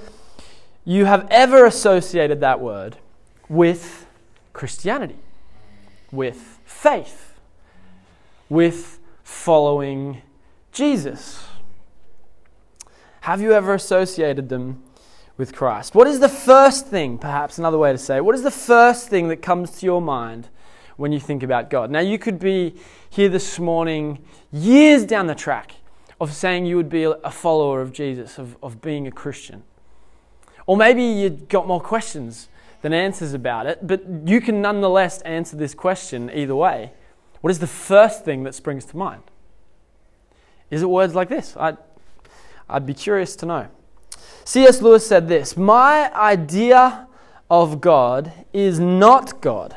you 0.84 1.04
have 1.04 1.28
ever 1.30 1.64
associated 1.66 2.40
that 2.40 2.60
word 2.60 2.96
with 3.48 4.06
Christianity, 4.52 5.16
with 6.10 6.58
faith, 6.64 7.34
with 8.48 8.98
following 9.22 10.22
Jesus. 10.72 11.46
Have 13.20 13.40
you 13.40 13.52
ever 13.52 13.74
associated 13.74 14.48
them 14.48 14.82
with 15.36 15.54
Christ. 15.54 15.94
What 15.94 16.06
is 16.06 16.20
the 16.20 16.28
first 16.28 16.86
thing, 16.86 17.18
perhaps 17.18 17.58
another 17.58 17.78
way 17.78 17.92
to 17.92 17.98
say 17.98 18.20
what 18.20 18.34
is 18.34 18.42
the 18.42 18.50
first 18.50 19.08
thing 19.08 19.28
that 19.28 19.38
comes 19.38 19.70
to 19.78 19.86
your 19.86 20.02
mind 20.02 20.48
when 20.96 21.12
you 21.12 21.20
think 21.20 21.42
about 21.42 21.70
God? 21.70 21.90
Now, 21.90 22.00
you 22.00 22.18
could 22.18 22.38
be 22.38 22.74
here 23.10 23.28
this 23.28 23.58
morning, 23.58 24.24
years 24.52 25.04
down 25.04 25.26
the 25.26 25.34
track, 25.34 25.74
of 26.20 26.32
saying 26.32 26.66
you 26.66 26.76
would 26.76 26.88
be 26.88 27.02
a 27.04 27.30
follower 27.30 27.80
of 27.80 27.92
Jesus, 27.92 28.38
of, 28.38 28.56
of 28.62 28.80
being 28.80 29.06
a 29.06 29.10
Christian. 29.10 29.64
Or 30.66 30.76
maybe 30.76 31.02
you've 31.02 31.48
got 31.48 31.66
more 31.66 31.80
questions 31.80 32.48
than 32.82 32.92
answers 32.92 33.34
about 33.34 33.66
it, 33.66 33.84
but 33.84 34.04
you 34.24 34.40
can 34.40 34.62
nonetheless 34.62 35.20
answer 35.22 35.56
this 35.56 35.74
question 35.74 36.30
either 36.32 36.54
way. 36.54 36.92
What 37.40 37.50
is 37.50 37.58
the 37.58 37.66
first 37.66 38.24
thing 38.24 38.44
that 38.44 38.54
springs 38.54 38.84
to 38.86 38.96
mind? 38.96 39.22
Is 40.70 40.82
it 40.82 40.88
words 40.88 41.14
like 41.14 41.28
this? 41.28 41.56
I'd, 41.56 41.76
I'd 42.68 42.86
be 42.86 42.94
curious 42.94 43.34
to 43.36 43.46
know. 43.46 43.68
C.S. 44.44 44.82
Lewis 44.82 45.06
said 45.06 45.28
this 45.28 45.56
My 45.56 46.12
idea 46.14 47.06
of 47.50 47.80
God 47.80 48.32
is 48.52 48.80
not 48.80 49.40
God. 49.40 49.76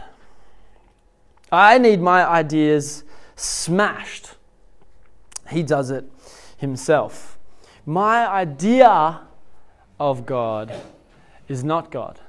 I 1.51 1.77
need 1.77 2.01
my 2.01 2.25
ideas 2.25 3.03
smashed. 3.35 4.35
He 5.49 5.61
does 5.63 5.91
it 5.91 6.05
himself. 6.57 7.37
My 7.85 8.27
idea 8.27 9.21
of 9.99 10.25
God 10.25 10.73
is 11.47 11.63
not 11.63 11.91
God. 11.91 12.19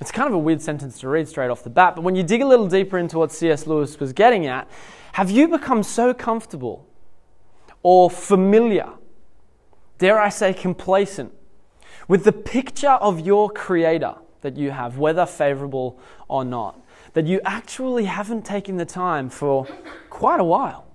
It's 0.00 0.10
kind 0.10 0.28
of 0.28 0.34
a 0.34 0.38
weird 0.38 0.62
sentence 0.62 0.98
to 1.00 1.08
read 1.08 1.28
straight 1.28 1.50
off 1.50 1.62
the 1.62 1.70
bat, 1.70 1.94
but 1.94 2.02
when 2.02 2.16
you 2.16 2.22
dig 2.22 2.40
a 2.40 2.46
little 2.46 2.66
deeper 2.66 2.96
into 2.98 3.18
what 3.18 3.30
C.S. 3.30 3.66
Lewis 3.66 4.00
was 4.00 4.14
getting 4.14 4.46
at, 4.46 4.66
have 5.12 5.30
you 5.30 5.46
become 5.46 5.82
so 5.82 6.14
comfortable 6.14 6.86
or 7.82 8.08
familiar 8.08 8.88
dare 10.00 10.18
I 10.18 10.30
say, 10.30 10.52
complacent 10.52 11.32
with 12.08 12.24
the 12.24 12.32
picture 12.32 12.88
of 12.88 13.20
your 13.20 13.50
Creator 13.50 14.16
that 14.40 14.56
you 14.56 14.72
have, 14.72 14.98
whether 14.98 15.26
favorable 15.26 16.00
or 16.26 16.44
not, 16.44 16.80
that 17.12 17.26
you 17.26 17.40
actually 17.44 18.06
haven't 18.06 18.44
taken 18.44 18.78
the 18.78 18.86
time 18.86 19.28
for 19.28 19.68
quite 20.08 20.40
a 20.40 20.44
while 20.44 20.86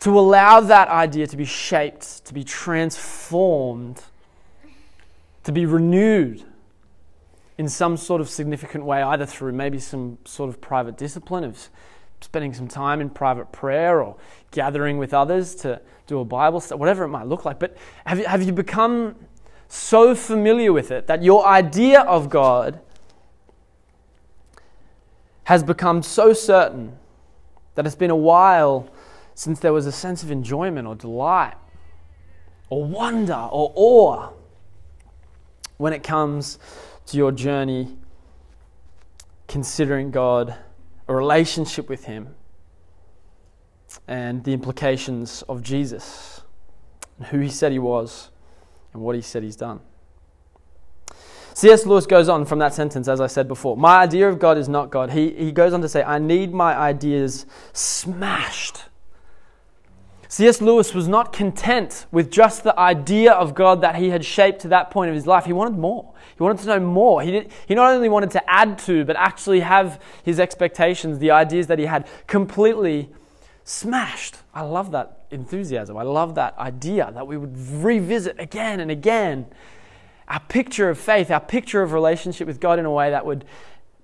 to 0.00 0.18
allow 0.18 0.60
that 0.60 0.88
idea 0.88 1.26
to 1.28 1.36
be 1.36 1.44
shaped, 1.44 2.24
to 2.24 2.34
be 2.34 2.42
transformed, 2.42 4.02
to 5.44 5.52
be 5.52 5.64
renewed 5.64 6.42
in 7.56 7.68
some 7.68 7.96
sort 7.96 8.20
of 8.20 8.28
significant 8.28 8.84
way, 8.84 9.02
either 9.02 9.26
through 9.26 9.52
maybe 9.52 9.78
some 9.78 10.18
sort 10.24 10.48
of 10.48 10.60
private 10.60 10.96
discipline 10.96 11.44
of 11.44 11.68
spending 12.20 12.52
some 12.52 12.68
time 12.68 13.00
in 13.00 13.10
private 13.10 13.50
prayer 13.52 14.02
or 14.02 14.16
gathering 14.50 14.98
with 14.98 15.14
others 15.14 15.54
to 15.56 15.80
do 16.06 16.20
a 16.20 16.24
Bible 16.24 16.60
study, 16.60 16.78
whatever 16.78 17.04
it 17.04 17.08
might 17.08 17.26
look 17.26 17.44
like. 17.44 17.58
But 17.58 17.76
have 18.04 18.18
you, 18.18 18.24
have 18.26 18.42
you 18.42 18.52
become 18.52 19.16
so 19.68 20.14
familiar 20.14 20.72
with 20.72 20.90
it 20.90 21.06
that 21.06 21.22
your 21.22 21.46
idea 21.46 22.00
of 22.00 22.28
God 22.28 22.80
has 25.44 25.62
become 25.62 26.02
so 26.02 26.32
certain 26.32 26.96
that 27.74 27.86
it's 27.86 27.96
been 27.96 28.10
a 28.10 28.16
while 28.16 28.88
since 29.34 29.60
there 29.60 29.72
was 29.72 29.86
a 29.86 29.92
sense 29.92 30.22
of 30.22 30.30
enjoyment 30.30 30.86
or 30.86 30.94
delight 30.94 31.54
or 32.68 32.84
wonder 32.84 33.48
or 33.50 33.72
awe 33.74 34.28
when 35.76 35.92
it 35.92 36.02
comes 36.02 36.58
to 37.06 37.16
your 37.16 37.32
journey 37.32 37.96
considering 39.48 40.10
God 40.10 40.56
a 41.10 41.14
relationship 41.14 41.88
with 41.88 42.04
Him, 42.04 42.36
and 44.06 44.44
the 44.44 44.52
implications 44.52 45.42
of 45.48 45.60
Jesus, 45.60 46.42
and 47.18 47.26
who 47.26 47.40
He 47.40 47.48
said 47.48 47.72
He 47.72 47.80
was, 47.80 48.30
and 48.92 49.02
what 49.02 49.16
He 49.16 49.20
said 49.20 49.42
He's 49.42 49.56
done. 49.56 49.80
C.S. 51.52 51.84
Lewis 51.84 52.06
goes 52.06 52.28
on 52.28 52.44
from 52.44 52.60
that 52.60 52.72
sentence, 52.74 53.08
as 53.08 53.20
I 53.20 53.26
said 53.26 53.48
before. 53.48 53.76
My 53.76 53.96
idea 53.96 54.28
of 54.28 54.38
God 54.38 54.56
is 54.56 54.68
not 54.68 54.90
God. 54.90 55.10
He, 55.10 55.30
he 55.30 55.50
goes 55.50 55.72
on 55.72 55.82
to 55.82 55.88
say, 55.88 56.04
I 56.04 56.20
need 56.20 56.54
my 56.54 56.76
ideas 56.76 57.44
smashed. 57.72 58.84
C.S. 60.30 60.60
Lewis 60.60 60.94
was 60.94 61.08
not 61.08 61.32
content 61.32 62.06
with 62.12 62.30
just 62.30 62.62
the 62.62 62.78
idea 62.78 63.32
of 63.32 63.52
God 63.52 63.80
that 63.80 63.96
he 63.96 64.10
had 64.10 64.24
shaped 64.24 64.60
to 64.60 64.68
that 64.68 64.88
point 64.92 65.08
of 65.08 65.14
his 65.16 65.26
life. 65.26 65.44
He 65.44 65.52
wanted 65.52 65.76
more. 65.76 66.14
He 66.36 66.42
wanted 66.44 66.62
to 66.62 66.66
know 66.68 66.78
more. 66.78 67.20
He, 67.20 67.32
did, 67.32 67.52
he 67.66 67.74
not 67.74 67.92
only 67.92 68.08
wanted 68.08 68.30
to 68.30 68.48
add 68.50 68.78
to, 68.80 69.04
but 69.04 69.16
actually 69.16 69.58
have 69.58 70.00
his 70.22 70.38
expectations, 70.38 71.18
the 71.18 71.32
ideas 71.32 71.66
that 71.66 71.80
he 71.80 71.86
had, 71.86 72.06
completely 72.28 73.08
smashed. 73.64 74.36
I 74.54 74.62
love 74.62 74.92
that 74.92 75.24
enthusiasm. 75.32 75.96
I 75.96 76.04
love 76.04 76.36
that 76.36 76.56
idea 76.58 77.10
that 77.12 77.26
we 77.26 77.36
would 77.36 77.58
revisit 77.58 78.38
again 78.38 78.78
and 78.78 78.88
again 78.88 79.46
our 80.28 80.38
picture 80.38 80.88
of 80.88 80.96
faith, 80.96 81.32
our 81.32 81.40
picture 81.40 81.82
of 81.82 81.92
relationship 81.92 82.46
with 82.46 82.60
God 82.60 82.78
in 82.78 82.84
a 82.84 82.92
way 82.92 83.10
that 83.10 83.26
would 83.26 83.44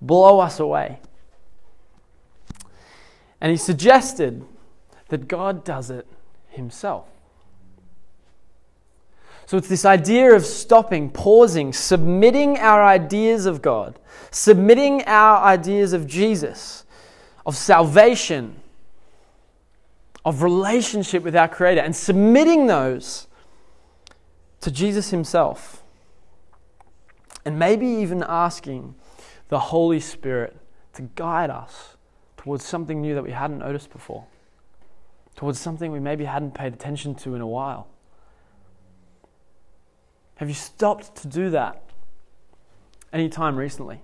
blow 0.00 0.40
us 0.40 0.58
away. 0.58 0.98
And 3.40 3.52
he 3.52 3.56
suggested 3.56 4.44
that 5.06 5.28
God 5.28 5.62
does 5.62 5.88
it 5.88 6.04
himself. 6.56 7.06
So 9.46 9.56
it's 9.56 9.68
this 9.68 9.84
idea 9.84 10.34
of 10.34 10.44
stopping, 10.44 11.08
pausing, 11.08 11.72
submitting 11.72 12.58
our 12.58 12.84
ideas 12.84 13.46
of 13.46 13.62
God, 13.62 13.98
submitting 14.32 15.04
our 15.04 15.44
ideas 15.44 15.92
of 15.92 16.08
Jesus, 16.08 16.84
of 17.46 17.56
salvation, 17.56 18.56
of 20.24 20.42
relationship 20.42 21.22
with 21.22 21.36
our 21.36 21.46
Creator, 21.46 21.80
and 21.80 21.94
submitting 21.94 22.66
those 22.66 23.28
to 24.60 24.72
Jesus 24.72 25.10
Himself. 25.10 25.84
And 27.44 27.56
maybe 27.56 27.86
even 27.86 28.24
asking 28.26 28.96
the 29.48 29.60
Holy 29.60 30.00
Spirit 30.00 30.56
to 30.94 31.02
guide 31.02 31.50
us 31.50 31.96
towards 32.36 32.64
something 32.64 33.00
new 33.00 33.14
that 33.14 33.22
we 33.22 33.30
hadn't 33.30 33.58
noticed 33.58 33.92
before, 33.92 34.24
towards 35.36 35.60
something 35.60 35.92
we 35.92 36.00
maybe 36.00 36.24
hadn't 36.24 36.54
paid 36.54 36.72
attention 36.72 37.14
to 37.14 37.34
in 37.34 37.40
a 37.40 37.46
while. 37.46 37.86
Have 40.36 40.48
you 40.48 40.54
stopped 40.54 41.14
to 41.16 41.28
do 41.28 41.50
that 41.50 41.82
any 43.12 43.28
time 43.28 43.56
recently? 43.56 44.02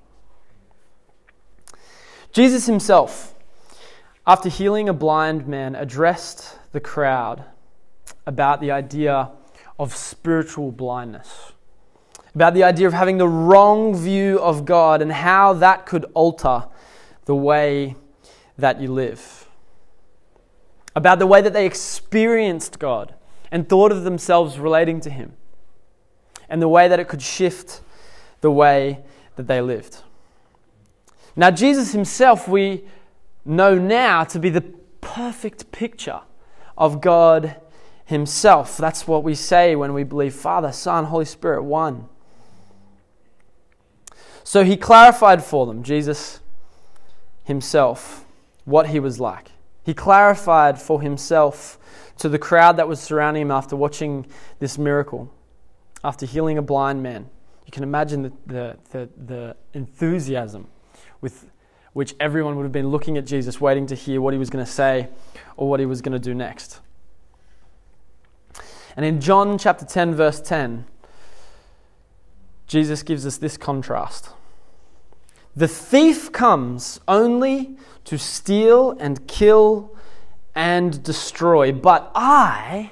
Jesus 2.33 2.67
himself, 2.67 3.35
after 4.27 4.49
healing 4.49 4.89
a 4.89 4.95
blind 4.95 5.47
man, 5.47 5.75
addressed 5.75 6.59
the 6.73 6.81
crowd 6.81 7.45
about 8.27 8.61
the 8.61 8.71
idea 8.71 9.31
of 9.79 9.95
spiritual 9.95 10.73
blindness, 10.73 11.53
about 12.35 12.55
the 12.55 12.62
idea 12.62 12.87
of 12.87 12.95
having 12.95 13.19
the 13.19 13.29
wrong 13.29 13.95
view 13.95 14.39
of 14.41 14.65
God 14.65 15.03
and 15.03 15.12
how 15.12 15.53
that 15.55 15.85
could 15.85 16.07
alter 16.15 16.65
the 17.27 17.37
way 17.37 17.97
that 18.57 18.81
you 18.81 18.91
live, 18.91 19.41
about 20.94 21.18
the 21.18 21.26
way 21.26 21.40
that 21.40 21.52
they 21.52 21.66
experienced 21.66 22.78
God 22.78 23.14
and 23.50 23.68
thought 23.68 23.92
of 23.92 24.04
themselves 24.04 24.58
relating 24.58 25.00
to 25.00 25.11
Him, 25.11 25.34
and 26.49 26.61
the 26.61 26.68
way 26.68 26.88
that 26.88 27.00
it 27.00 27.08
could 27.08 27.22
shift 27.22 27.80
the 28.40 28.50
way 28.50 29.00
that 29.37 29.46
they 29.46 29.61
lived. 29.61 30.02
Now, 31.34 31.50
Jesus 31.50 31.92
himself, 31.92 32.46
we 32.46 32.84
know 33.44 33.75
now 33.76 34.25
to 34.25 34.38
be 34.38 34.50
the 34.50 34.61
perfect 35.00 35.72
picture 35.72 36.20
of 36.76 37.00
God 37.00 37.56
himself. 38.04 38.76
That's 38.76 39.06
what 39.06 39.25
we 39.25 39.34
say 39.34 39.75
when 39.75 39.94
we 39.94 40.04
believe 40.04 40.34
Father, 40.34 40.72
Son, 40.72 41.06
Holy 41.06 41.25
Spirit, 41.25 41.62
one. 41.62 42.08
So 44.44 44.64
he 44.64 44.76
clarified 44.76 45.42
for 45.42 45.66
them, 45.66 45.82
Jesus 45.82 46.40
himself, 47.44 48.25
what 48.64 48.88
he 48.88 49.00
was 49.00 49.18
like. 49.18 49.52
He 49.83 49.95
clarified 49.95 50.81
for 50.81 51.03
himself 51.03 51.79
to 52.19 52.29
the 52.29 52.39
crowd 52.39 52.77
that 52.77 52.87
was 52.87 53.01
surrounding 53.01 53.43
him 53.43 53.51
after 53.51 53.75
watching 53.75 54.27
this 54.59 54.79
miracle, 54.79 55.33
after 56.05 56.25
healing 56.25 56.59
a 56.59 56.62
blind 56.62 57.03
man. 57.03 57.29
You 57.67 57.73
can 57.73 57.83
imagine 57.83 58.23
the, 58.23 58.33
the, 58.47 58.79
the, 58.91 59.09
the 59.27 59.57
enthusiasm 59.73 60.69
with 61.21 61.51
which 61.93 62.15
everyone 62.21 62.57
would 62.57 62.62
have 62.62 62.73
been 62.73 62.89
looking 62.89 63.19
at 63.19 63.27
Jesus, 63.27 63.61
waiting 63.61 63.87
to 63.87 63.95
hear 63.95 64.21
what 64.21 64.33
he 64.33 64.39
was 64.39 64.51
going 64.51 64.65
to 64.65 64.71
say 64.71 65.09
or 65.57 65.69
what 65.69 65.81
he 65.81 65.87
was 65.87 66.01
going 66.01 66.12
to 66.12 66.19
do 66.19 66.35
next. 66.35 66.81
And 68.97 69.05
in 69.05 69.21
John 69.21 69.59
chapter 69.59 69.85
10, 69.85 70.15
verse 70.15 70.41
10, 70.41 70.87
Jesus 72.67 73.03
gives 73.03 73.27
us 73.27 73.37
this 73.37 73.57
contrast. 73.57 74.31
The 75.54 75.68
thief 75.68 76.32
comes 76.32 77.00
only 77.06 77.76
to 78.04 78.18
steal 78.18 78.92
and 78.99 79.26
kill 79.26 79.94
and 80.54 81.02
destroy, 81.02 81.73
but 81.73 82.11
I, 82.14 82.90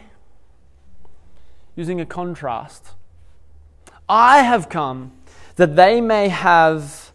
using 1.74 2.00
a 2.00 2.06
contrast, 2.06 2.90
I 4.08 4.42
have 4.42 4.68
come 4.68 5.12
that 5.56 5.76
they 5.76 6.00
may 6.00 6.28
have 6.28 7.12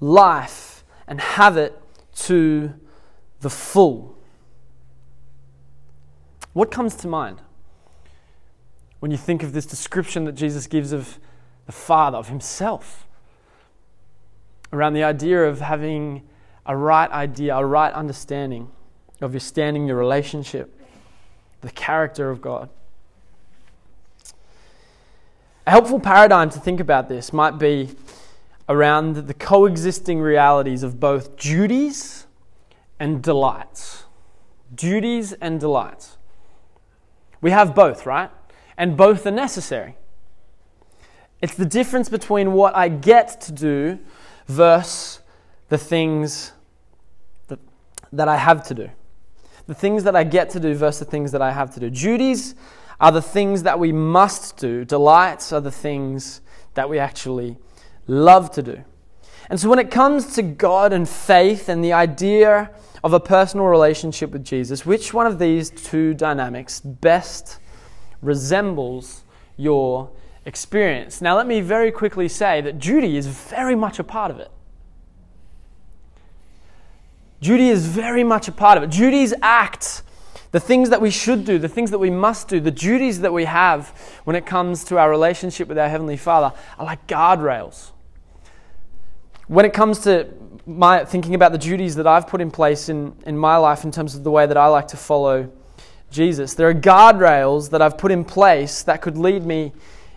life 0.00 0.84
and 1.06 1.20
have 1.20 1.56
it 1.56 1.80
to 2.14 2.74
the 3.40 3.50
full. 3.50 4.16
What 6.52 6.70
comes 6.70 6.94
to 6.96 7.08
mind 7.08 7.40
when 9.00 9.10
you 9.10 9.16
think 9.16 9.42
of 9.42 9.52
this 9.52 9.66
description 9.66 10.24
that 10.24 10.32
Jesus 10.32 10.66
gives 10.66 10.92
of 10.92 11.18
the 11.66 11.72
Father, 11.72 12.18
of 12.18 12.28
Himself? 12.28 13.07
Around 14.72 14.92
the 14.92 15.04
idea 15.04 15.44
of 15.44 15.60
having 15.60 16.22
a 16.66 16.76
right 16.76 17.10
idea, 17.10 17.56
a 17.56 17.64
right 17.64 17.92
understanding 17.92 18.70
of 19.20 19.32
your 19.32 19.40
standing, 19.40 19.86
your 19.86 19.96
relationship, 19.96 20.78
the 21.62 21.70
character 21.70 22.30
of 22.30 22.40
God. 22.40 22.68
A 25.66 25.70
helpful 25.70 26.00
paradigm 26.00 26.50
to 26.50 26.58
think 26.58 26.80
about 26.80 27.08
this 27.08 27.32
might 27.32 27.58
be 27.58 27.90
around 28.68 29.16
the 29.16 29.34
coexisting 29.34 30.20
realities 30.20 30.82
of 30.82 31.00
both 31.00 31.36
duties 31.36 32.26
and 33.00 33.22
delights. 33.22 34.04
Duties 34.74 35.32
and 35.34 35.58
delights. 35.58 36.18
We 37.40 37.50
have 37.50 37.74
both, 37.74 38.04
right? 38.06 38.30
And 38.76 38.96
both 38.96 39.26
are 39.26 39.30
necessary. 39.30 39.96
It's 41.40 41.54
the 41.54 41.66
difference 41.66 42.08
between 42.08 42.52
what 42.52 42.76
I 42.76 42.88
get 42.88 43.40
to 43.42 43.52
do 43.52 43.98
versus 44.48 45.20
the 45.68 45.78
things 45.78 46.52
that, 47.46 47.60
that 48.12 48.26
I 48.26 48.36
have 48.36 48.66
to 48.68 48.74
do. 48.74 48.90
The 49.66 49.74
things 49.74 50.04
that 50.04 50.16
I 50.16 50.24
get 50.24 50.50
to 50.50 50.60
do 50.60 50.74
versus 50.74 51.00
the 51.00 51.04
things 51.10 51.30
that 51.32 51.42
I 51.42 51.52
have 51.52 51.72
to 51.74 51.80
do. 51.80 51.90
Duties 51.90 52.54
are 53.00 53.12
the 53.12 53.22
things 53.22 53.62
that 53.62 53.78
we 53.78 53.92
must 53.92 54.56
do, 54.56 54.84
delights 54.84 55.52
are 55.52 55.60
the 55.60 55.70
things 55.70 56.40
that 56.74 56.88
we 56.88 56.98
actually 56.98 57.56
love 58.06 58.50
to 58.52 58.62
do. 58.62 58.82
And 59.50 59.60
so 59.60 59.68
when 59.68 59.78
it 59.78 59.90
comes 59.90 60.34
to 60.34 60.42
God 60.42 60.92
and 60.92 61.08
faith 61.08 61.68
and 61.68 61.84
the 61.84 61.92
idea 61.92 62.70
of 63.04 63.12
a 63.12 63.20
personal 63.20 63.66
relationship 63.66 64.30
with 64.30 64.44
Jesus, 64.44 64.84
which 64.84 65.14
one 65.14 65.26
of 65.26 65.38
these 65.38 65.70
two 65.70 66.14
dynamics 66.14 66.80
best 66.80 67.58
resembles 68.20 69.22
your 69.56 70.10
experience? 70.48 71.20
Now, 71.20 71.36
let 71.36 71.46
me 71.46 71.60
very 71.60 71.92
quickly 71.92 72.26
say 72.26 72.60
that 72.62 72.80
duty 72.80 73.16
is 73.16 73.26
very 73.26 73.76
much 73.76 74.00
a 74.00 74.04
part 74.04 74.32
of 74.32 74.40
it. 74.40 74.50
Duty 77.40 77.68
is 77.68 77.86
very 77.86 78.24
much 78.24 78.48
a 78.48 78.52
part 78.52 78.76
of 78.76 78.82
it. 78.82 78.90
Duties 78.90 79.32
act 79.42 80.02
the 80.50 80.58
things 80.58 80.90
that 80.90 81.00
we 81.00 81.10
should 81.10 81.44
do, 81.44 81.58
the 81.58 81.68
things 81.68 81.92
that 81.92 81.98
we 81.98 82.10
must 82.10 82.48
do, 82.48 82.58
the 82.58 82.70
duties 82.72 83.20
that 83.20 83.32
we 83.32 83.44
have 83.44 83.90
when 84.24 84.34
it 84.34 84.44
comes 84.46 84.82
to 84.84 84.98
our 84.98 85.08
relationship 85.08 85.68
with 85.68 85.78
our 85.78 85.88
Heavenly 85.88 86.16
Father 86.16 86.56
are 86.78 86.86
like 86.86 87.06
guardrails 87.06 87.92
when 89.48 89.64
it 89.64 89.72
comes 89.72 90.00
to 90.00 90.28
my 90.66 91.04
thinking 91.04 91.34
about 91.34 91.52
the 91.52 91.58
duties 91.58 91.94
that 91.96 92.06
I've 92.06 92.26
put 92.26 92.40
in 92.40 92.50
place 92.50 92.90
in, 92.90 93.16
in 93.26 93.36
my 93.36 93.56
life 93.56 93.84
in 93.84 93.90
terms 93.90 94.14
of 94.14 94.22
the 94.22 94.30
way 94.30 94.46
that 94.46 94.56
I 94.56 94.66
like 94.66 94.88
to 94.88 94.96
follow 94.96 95.50
Jesus, 96.10 96.54
there 96.54 96.68
are 96.68 96.74
guardrails 96.74 97.70
that 97.70 97.82
I've 97.82 97.98
put 97.98 98.12
in 98.12 98.24
place 98.24 98.82
that 98.84 99.02
could 99.02 99.18
lead 99.18 99.44
me 99.44 99.72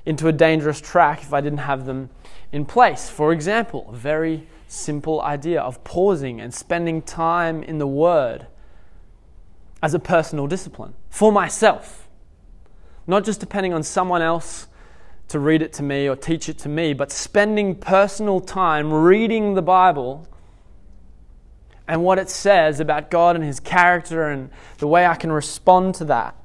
into 0.06 0.28
a 0.28 0.32
dangerous 0.32 0.82
track 0.82 1.22
if 1.22 1.34
I 1.34 1.42
didn't 1.42 1.60
have 1.60 1.86
them 1.86 2.10
in 2.52 2.66
place. 2.66 3.10
For 3.10 3.32
example, 3.32 3.88
a 3.90 3.96
very 3.96 4.48
simple 4.68 5.22
idea 5.22 5.62
of 5.62 5.84
pausing 5.84 6.40
and 6.40 6.54
spending 6.54 7.02
time 7.02 7.62
in 7.64 7.78
the 7.78 7.88
Word 7.88 8.48
as 9.82 9.94
a 9.94 10.00
personal 10.00 10.48
discipline 10.48 10.94
for 11.10 11.32
myself, 11.32 12.10
not 13.08 13.24
just 13.24 13.40
depending 13.40 13.74
on 13.74 13.84
someone 13.84 14.22
else 14.22 14.68
to 15.28 15.40
read 15.40 15.62
it 15.62 15.74
to 15.74 15.84
me 15.84 16.08
or 16.08 16.16
teach 16.16 16.50
it 16.50 16.58
to 16.60 16.70
me, 16.70 16.94
but 16.94 17.12
spending 17.12 17.76
personal 17.76 18.40
time 18.40 18.92
reading 18.92 19.54
the 19.54 19.62
Bible 19.62 20.28
and 21.88 22.04
what 22.04 22.20
it 22.20 22.30
says 22.30 22.80
about 22.80 23.10
God 23.10 23.36
and 23.36 23.44
His 23.44 23.60
character 23.60 24.30
and 24.30 24.50
the 24.78 24.88
way 24.88 25.06
I 25.06 25.16
can 25.16 25.32
respond 25.32 25.96
to 25.96 26.06
that. 26.06 26.36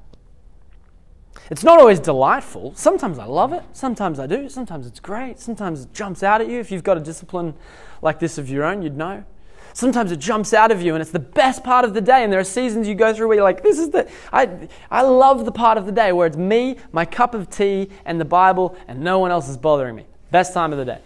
It's 1.51 1.63
not 1.63 1.79
always 1.79 2.01
delightful. 2.01 2.75
Sometimes 2.75 3.19
I 3.19 3.25
love 3.25 3.53
it. 3.53 3.63
Sometimes 3.73 4.19
I 4.19 4.27
do. 4.27 4.49
Sometimes 4.49 4.87
it's 4.87 5.01
great. 5.01 5.39
Sometimes 5.39 5.83
it 5.83 5.93
jumps 5.93 6.23
out 6.23 6.41
at 6.41 6.49
you. 6.49 6.59
If 6.59 6.71
you've 6.71 6.85
got 6.85 6.97
a 6.97 7.01
discipline 7.01 7.55
like 8.03 8.19
this 8.19 8.39
of 8.39 8.49
your 8.49 8.65
own, 8.65 8.83
you'd 8.83 8.97
know. 8.97 9.25
Sometimes 9.73 10.11
it 10.11 10.19
jumps 10.19 10.55
out 10.55 10.71
of 10.71 10.81
you 10.81 10.95
and 10.95 11.03
it's 11.03 11.11
the 11.11 11.19
best 11.19 11.63
part 11.63 11.85
of 11.85 11.93
the 11.93 12.01
day. 12.01 12.25
And 12.25 12.33
there 12.33 12.41
are 12.41 12.45
seasons 12.45 12.89
you 12.89 12.95
go 12.95 13.13
through 13.13 13.29
where 13.29 13.37
you're 13.37 13.45
like, 13.45 13.63
this 13.63 13.79
is 13.79 13.91
the, 13.91 14.11
I, 14.33 14.69
I 14.91 15.03
love 15.03 15.45
the 15.45 15.53
part 15.53 15.77
of 15.77 15.85
the 15.85 15.93
day 15.93 16.13
where 16.13 16.27
it's 16.27 16.37
me, 16.37 16.79
my 16.93 17.05
cup 17.05 17.35
of 17.35 17.51
tea, 17.51 17.91
and 18.07 18.19
the 18.21 18.25
Bible, 18.25 18.77
and 18.89 19.01
no 19.01 19.19
one 19.19 19.31
else 19.31 19.49
is 19.49 19.57
bothering 19.57 19.95
me. 19.95 20.07
Best 20.31 20.55
time 20.55 20.73
of 20.73 20.79
the 20.79 20.85
day. 20.87 21.01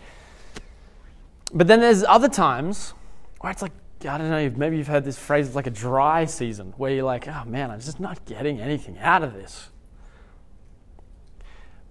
But 1.53 1.67
then 1.67 1.81
there's 1.81 2.05
other 2.05 2.29
times 2.29 2.95
where 3.41 3.51
it's 3.51 3.61
like, 3.61 3.73
I 4.09 4.17
don't 4.17 4.31
know, 4.31 4.51
maybe 4.57 4.79
you've 4.79 4.87
heard 4.87 5.05
this 5.05 5.19
phrase, 5.19 5.49
it's 5.49 5.57
like 5.57 5.67
a 5.67 5.71
dry 5.71 6.25
season, 6.25 6.73
where 6.77 6.93
you're 6.93 7.05
like, 7.05 7.27
oh 7.27 7.43
man, 7.47 7.71
I'm 7.71 7.81
just 7.81 7.99
not 7.99 8.25
getting 8.25 8.61
anything 8.61 8.99
out 8.99 9.23
of 9.23 9.35
this. 9.35 9.69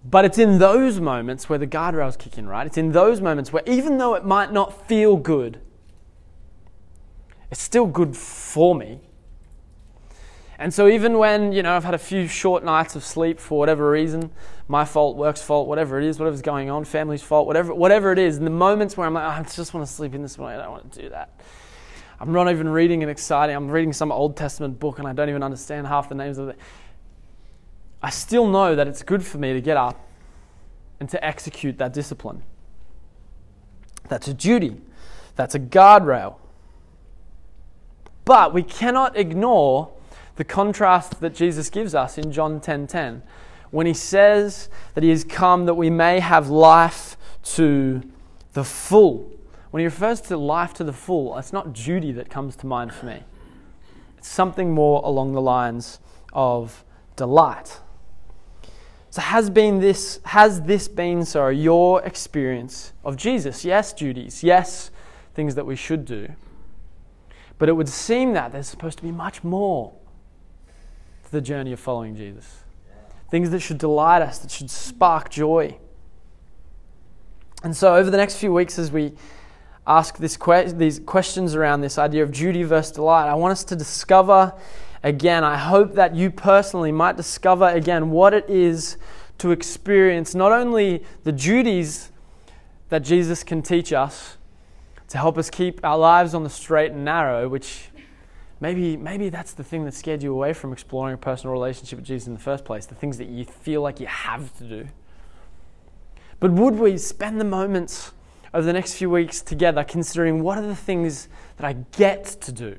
But 0.04 0.26
it's 0.26 0.38
in 0.38 0.60
those 0.60 1.00
moments 1.00 1.50
where 1.50 1.60
the 1.60 1.68
guardrails 1.68 2.18
kick 2.18 2.38
in, 2.38 2.48
right? 2.48 2.66
It's 2.66 2.78
in 2.78 2.92
those 2.92 3.20
moments 3.22 3.52
where 3.52 3.64
even 3.66 3.98
though 3.98 4.16
it 4.16 4.24
might 4.24 4.54
not 4.54 4.88
feel 4.88 5.18
good, 5.18 5.60
it's 7.52 7.62
still 7.62 7.86
good 7.86 8.16
for 8.16 8.76
me. 8.76 9.02
And 10.58 10.74
so 10.74 10.90
even 10.90 11.18
when, 11.18 11.54
you 11.54 11.64
know, 11.64 11.74
I've 11.74 11.86
had 11.86 11.94
a 11.94 12.00
few 12.00 12.28
short 12.28 12.66
nights 12.66 12.96
of 12.96 13.04
sleep 13.04 13.40
for 13.40 13.58
whatever 13.58 13.90
reason, 13.90 14.30
my 14.68 14.84
fault, 14.84 15.16
work's 15.16 15.42
fault, 15.42 15.70
whatever 15.70 15.98
it 15.98 16.06
is, 16.06 16.20
whatever's 16.20 16.42
going 16.42 16.70
on, 16.70 16.84
family's 16.84 17.22
fault, 17.22 17.48
whatever, 17.48 17.74
whatever 17.74 18.12
it 18.12 18.20
is, 18.20 18.38
in 18.38 18.44
the 18.44 18.50
moments 18.50 18.98
where 18.98 19.08
I'm 19.08 19.14
like, 19.14 19.24
oh, 19.24 19.40
I 19.40 19.44
just 19.44 19.74
want 19.74 19.88
to 19.88 19.92
sleep 19.92 20.14
in 20.14 20.22
this 20.22 20.38
way, 20.38 20.54
I 20.54 20.58
don't 20.58 20.72
want 20.72 20.92
to 20.92 21.02
do 21.02 21.10
that. 21.10 21.40
I'm 22.20 22.34
not 22.34 22.52
even 22.52 22.68
reading 22.68 23.04
an 23.04 23.10
exciting, 23.10 23.56
I'm 23.56 23.72
reading 23.72 23.94
some 23.94 24.12
Old 24.12 24.36
Testament 24.36 24.80
book 24.82 25.00
and 25.00 25.08
I 25.08 25.14
don't 25.14 25.30
even 25.30 25.44
understand 25.44 25.88
half 25.88 26.10
the 26.10 26.16
names 26.16 26.38
of 26.38 26.50
it. 26.50 26.60
I 28.02 28.10
still 28.10 28.48
know 28.48 28.76
that 28.76 28.88
it's 28.88 29.04
good 29.04 29.26
for 29.26 29.38
me 29.38 29.54
to 29.54 29.62
get 29.62 29.78
up 29.78 30.08
and 31.00 31.10
to 31.10 31.24
execute 31.24 31.78
that 31.78 31.94
discipline. 31.94 32.44
That's 34.08 34.28
a 34.28 34.34
duty. 34.34 34.82
That's 35.36 35.56
a 35.56 35.60
guardrail. 35.60 36.36
But 38.26 38.54
we 38.54 38.64
cannot 38.64 39.18
ignore 39.18 39.92
the 40.36 40.44
contrast 40.44 41.20
that 41.20 41.36
Jesus 41.36 41.70
gives 41.70 41.94
us 41.94 42.18
in 42.18 42.32
John 42.32 42.60
10:10 42.60 42.64
10, 42.64 42.88
10, 42.88 43.24
when 43.72 43.86
he 43.86 43.94
says 43.94 44.70
that 44.94 45.04
he 45.04 45.10
has 45.10 45.24
come 45.24 45.66
that 45.66 45.74
we 45.74 45.90
may 45.90 46.20
have 46.20 46.50
life 46.50 47.18
to 47.44 48.02
the 48.54 48.64
full. 48.64 49.32
When 49.72 49.82
he 49.82 49.86
refers 49.86 50.22
to 50.22 50.38
life 50.38 50.74
to 50.76 50.84
the 50.84 50.94
full, 50.94 51.38
it's 51.38 51.54
not 51.54 51.74
duty 51.74 52.12
that 52.14 52.30
comes 52.30 52.56
to 52.58 52.68
mind 52.68 52.94
for 52.94 53.06
me. 53.06 53.24
It's 54.18 54.28
something 54.28 54.74
more 54.74 55.02
along 55.04 55.34
the 55.34 55.42
lines 55.42 56.00
of 56.34 56.84
delight. 57.16 57.80
So 59.12 59.22
has 59.22 59.50
been 59.50 59.80
this 59.80 60.20
has 60.26 60.62
this 60.62 60.88
been 60.88 61.26
so 61.26 61.48
your 61.48 62.04
experience 62.04 62.94
of 63.04 63.16
Jesus? 63.16 63.66
Yes, 63.66 63.92
duties. 63.92 64.44
Yes, 64.44 64.92
things 65.34 65.56
that 65.56 65.66
we 65.66 65.76
should 65.76 66.06
do. 66.06 66.30
But 67.58 67.70
it 67.70 67.74
would 67.74 67.90
seem 67.90 68.34
that 68.34 68.52
there's 68.52 68.68
supposed 68.68 68.98
to 69.00 69.04
be 69.04 69.12
much 69.12 69.44
more 69.44 69.94
to 71.26 71.32
the 71.32 71.42
journey 71.42 71.74
of 71.74 71.80
following 71.80 72.16
Jesus. 72.16 72.64
Things 73.30 73.50
that 73.50 73.60
should 73.60 73.78
delight 73.78 74.22
us, 74.22 74.40
that 74.40 74.52
should 74.52 74.72
spark 74.72 75.30
joy. 75.30 75.78
And 77.64 77.76
so 77.76 77.96
over 77.96 78.10
the 78.10 78.18
next 78.18 78.38
few 78.38 78.54
weeks 78.54 78.80
as 78.80 78.92
we 78.92 79.14
ask 79.86 80.18
que- 80.18 80.74
these 80.74 81.00
questions 81.00 81.56
around 81.56 81.82
this 81.82 81.98
idea 81.98 82.24
of 82.24 82.32
duty 82.32 82.64
versus 82.64 82.94
delight, 82.94 83.28
I 83.28 83.34
want 83.34 83.52
us 83.52 83.64
to 83.66 83.76
discover 83.76 84.54
again, 85.04 85.44
I 85.44 85.58
hope 85.58 85.94
that 85.96 86.16
you 86.16 86.32
personally 86.32 86.92
might 86.92 87.18
discover 87.18 87.68
again 87.68 88.12
what 88.12 88.34
it 88.34 88.50
is 88.50 88.98
to 89.40 89.52
experience 89.52 90.36
not 90.36 90.52
only 90.52 91.04
the 91.24 91.32
duties 91.32 92.12
that 92.90 93.00
Jesus 93.00 93.44
can 93.44 93.62
teach 93.62 93.94
us 93.94 94.38
to 95.08 95.18
help 95.18 95.38
us 95.38 95.50
keep 95.50 95.84
our 95.84 95.98
lives 95.98 96.34
on 96.34 96.44
the 96.44 96.50
straight 96.50 96.92
and 96.92 97.04
narrow, 97.04 97.48
which 97.48 97.90
maybe, 98.60 98.96
maybe 98.96 99.30
that's 99.30 99.54
the 99.54 99.64
thing 99.64 99.86
that 99.86 99.94
scared 99.94 100.22
you 100.22 100.32
away 100.32 100.54
from 100.54 100.72
exploring 100.72 101.16
a 101.16 101.18
personal 101.18 101.54
relationship 101.54 101.98
with 101.98 102.06
Jesus 102.06 102.28
in 102.28 102.34
the 102.34 102.40
first 102.40 102.64
place, 102.64 102.86
the 102.86 102.96
things 102.96 103.18
that 103.18 103.28
you 103.28 103.46
feel 103.46 103.82
like 103.82 104.00
you 104.00 104.08
have 104.08 104.56
to 104.58 104.64
do. 104.66 104.88
But 106.40 106.52
would 106.52 106.76
we 106.76 106.98
spend 106.98 107.42
the 107.42 107.46
moments 107.46 108.12
over 108.54 108.66
the 108.66 108.74
next 108.74 108.96
few 108.96 109.10
weeks 109.10 109.42
together 109.42 109.84
considering 109.84 110.44
what 110.44 110.58
are 110.58 110.68
the 110.68 110.76
things 110.76 111.28
that 111.58 111.66
I 111.66 111.74
get 111.98 112.26
to 112.42 112.52
do 112.52 112.78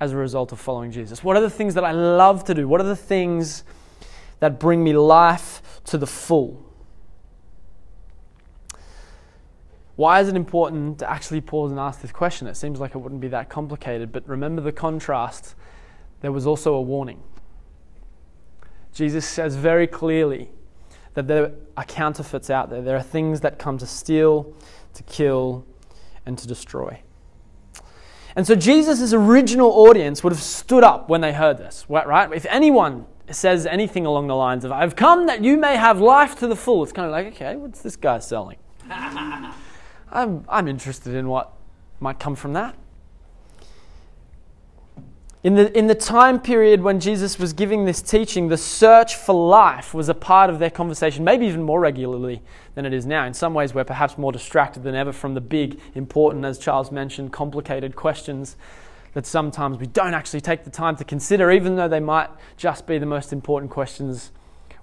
as 0.00 0.12
a 0.12 0.16
result 0.16 0.52
of 0.52 0.60
following 0.60 0.90
Jesus? 0.90 1.22
What 1.22 1.36
are 1.36 1.40
the 1.40 1.50
things 1.50 1.74
that 1.74 1.84
I 1.84 1.92
love 1.92 2.44
to 2.44 2.54
do? 2.54 2.68
What 2.68 2.80
are 2.80 2.84
the 2.84 2.96
things 2.96 3.64
that 4.40 4.58
bring 4.58 4.82
me 4.82 4.92
life 4.96 5.80
to 5.84 5.98
the 5.98 6.06
full? 6.06 6.64
Why 9.96 10.20
is 10.20 10.28
it 10.28 10.34
important 10.34 10.98
to 10.98 11.10
actually 11.10 11.40
pause 11.40 11.70
and 11.70 11.78
ask 11.78 12.00
this 12.00 12.10
question? 12.10 12.48
It 12.48 12.56
seems 12.56 12.80
like 12.80 12.94
it 12.94 12.98
wouldn't 12.98 13.20
be 13.20 13.28
that 13.28 13.48
complicated, 13.48 14.10
but 14.10 14.28
remember 14.28 14.60
the 14.60 14.72
contrast. 14.72 15.54
There 16.20 16.32
was 16.32 16.46
also 16.46 16.74
a 16.74 16.82
warning. 16.82 17.22
Jesus 18.92 19.26
says 19.26 19.56
very 19.56 19.86
clearly 19.86 20.50
that 21.14 21.28
there 21.28 21.52
are 21.76 21.84
counterfeits 21.84 22.50
out 22.50 22.70
there. 22.70 22.82
There 22.82 22.96
are 22.96 23.02
things 23.02 23.40
that 23.42 23.58
come 23.58 23.78
to 23.78 23.86
steal, 23.86 24.52
to 24.94 25.02
kill, 25.04 25.64
and 26.26 26.36
to 26.38 26.48
destroy. 26.48 27.00
And 28.36 28.46
so 28.46 28.54
Jesus' 28.54 29.12
original 29.12 29.70
audience 29.70 30.24
would 30.24 30.32
have 30.32 30.42
stood 30.42 30.82
up 30.82 31.08
when 31.08 31.20
they 31.20 31.32
heard 31.32 31.58
this, 31.58 31.84
right? 31.88 32.32
If 32.32 32.46
anyone 32.46 33.06
says 33.30 33.64
anything 33.64 34.06
along 34.06 34.26
the 34.26 34.34
lines 34.34 34.64
of, 34.64 34.72
I've 34.72 34.96
come 34.96 35.26
that 35.26 35.42
you 35.42 35.56
may 35.56 35.76
have 35.76 36.00
life 36.00 36.36
to 36.40 36.46
the 36.46 36.56
full, 36.56 36.82
it's 36.82 36.92
kind 36.92 37.06
of 37.06 37.12
like, 37.12 37.28
okay, 37.28 37.56
what's 37.56 37.80
this 37.80 37.96
guy 37.96 38.18
selling? 38.18 38.56
I'm, 38.90 40.44
I'm 40.48 40.68
interested 40.68 41.14
in 41.14 41.28
what 41.28 41.52
might 42.00 42.18
come 42.18 42.34
from 42.34 42.52
that. 42.54 42.76
In 45.44 45.56
the, 45.56 45.76
in 45.76 45.88
the 45.88 45.94
time 45.94 46.40
period 46.40 46.80
when 46.80 46.98
Jesus 46.98 47.38
was 47.38 47.52
giving 47.52 47.84
this 47.84 48.00
teaching, 48.00 48.48
the 48.48 48.56
search 48.56 49.14
for 49.14 49.34
life 49.34 49.92
was 49.92 50.08
a 50.08 50.14
part 50.14 50.48
of 50.48 50.58
their 50.58 50.70
conversation, 50.70 51.22
maybe 51.22 51.46
even 51.46 51.62
more 51.62 51.80
regularly 51.80 52.40
than 52.74 52.86
it 52.86 52.94
is 52.94 53.04
now. 53.04 53.26
In 53.26 53.34
some 53.34 53.52
ways, 53.52 53.74
we're 53.74 53.84
perhaps 53.84 54.16
more 54.16 54.32
distracted 54.32 54.82
than 54.84 54.94
ever 54.94 55.12
from 55.12 55.34
the 55.34 55.42
big, 55.42 55.78
important, 55.94 56.46
as 56.46 56.58
Charles 56.58 56.90
mentioned, 56.90 57.30
complicated 57.30 57.94
questions 57.94 58.56
that 59.12 59.26
sometimes 59.26 59.76
we 59.76 59.86
don't 59.86 60.14
actually 60.14 60.40
take 60.40 60.64
the 60.64 60.70
time 60.70 60.96
to 60.96 61.04
consider, 61.04 61.52
even 61.52 61.76
though 61.76 61.88
they 61.88 62.00
might 62.00 62.30
just 62.56 62.86
be 62.86 62.96
the 62.96 63.04
most 63.04 63.30
important 63.30 63.70
questions 63.70 64.32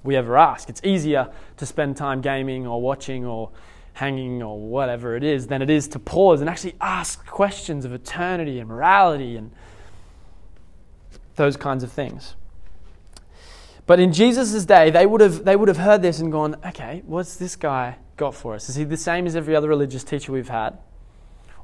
we 0.03 0.15
ever 0.15 0.37
ask. 0.37 0.69
It's 0.69 0.81
easier 0.83 1.31
to 1.57 1.65
spend 1.65 1.97
time 1.97 2.21
gaming 2.21 2.67
or 2.67 2.79
watching 2.79 3.25
or 3.25 3.49
hanging 3.93 4.43
or 4.43 4.59
whatever 4.59 5.15
it 5.15 5.23
is 5.23 5.47
than 5.47 5.63
it 5.63 5.71
is 5.71 5.87
to 5.87 5.97
pause 5.97 6.39
and 6.39 6.47
actually 6.47 6.75
ask 6.79 7.25
questions 7.25 7.83
of 7.83 7.93
eternity 7.93 8.59
and 8.59 8.69
morality 8.69 9.37
and 9.37 9.51
those 11.41 11.57
kinds 11.57 11.83
of 11.83 11.91
things. 11.91 12.35
But 13.87 13.99
in 13.99 14.13
Jesus' 14.13 14.63
day, 14.63 14.91
they 14.91 15.07
would, 15.07 15.21
have, 15.21 15.43
they 15.43 15.55
would 15.55 15.67
have 15.67 15.77
heard 15.77 16.03
this 16.03 16.19
and 16.19 16.31
gone, 16.31 16.55
okay, 16.65 17.01
what's 17.05 17.35
this 17.35 17.55
guy 17.55 17.97
got 18.15 18.35
for 18.35 18.53
us? 18.53 18.69
Is 18.69 18.75
he 18.75 18.83
the 18.83 18.95
same 18.95 19.25
as 19.25 19.35
every 19.35 19.55
other 19.55 19.67
religious 19.67 20.03
teacher 20.03 20.31
we've 20.31 20.49
had? 20.49 20.77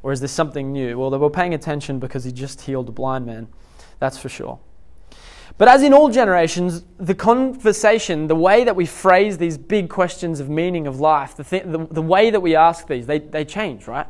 Or 0.01 0.11
is 0.11 0.19
this 0.19 0.31
something 0.31 0.73
new? 0.73 0.97
Well, 0.97 1.11
they 1.11 1.17
were 1.17 1.29
paying 1.29 1.53
attention 1.53 1.99
because 1.99 2.23
he 2.23 2.31
just 2.31 2.61
healed 2.61 2.89
a 2.89 2.91
blind 2.91 3.27
man, 3.27 3.47
that's 3.99 4.17
for 4.17 4.29
sure. 4.29 4.59
But 5.59 5.67
as 5.67 5.83
in 5.83 5.93
all 5.93 6.09
generations, 6.09 6.83
the 6.97 7.15
conversation, 7.15 8.27
the 8.27 8.35
way 8.35 8.63
that 8.63 8.75
we 8.75 8.85
phrase 8.87 9.37
these 9.37 9.57
big 9.57 9.89
questions 9.89 10.39
of 10.39 10.49
meaning 10.49 10.87
of 10.87 10.99
life, 10.99 11.35
the, 11.35 11.43
th- 11.43 11.63
the, 11.65 11.85
the 11.91 12.01
way 12.01 12.31
that 12.31 12.39
we 12.39 12.55
ask 12.55 12.87
these, 12.87 13.05
they, 13.05 13.19
they 13.19 13.45
change, 13.45 13.87
right? 13.87 14.07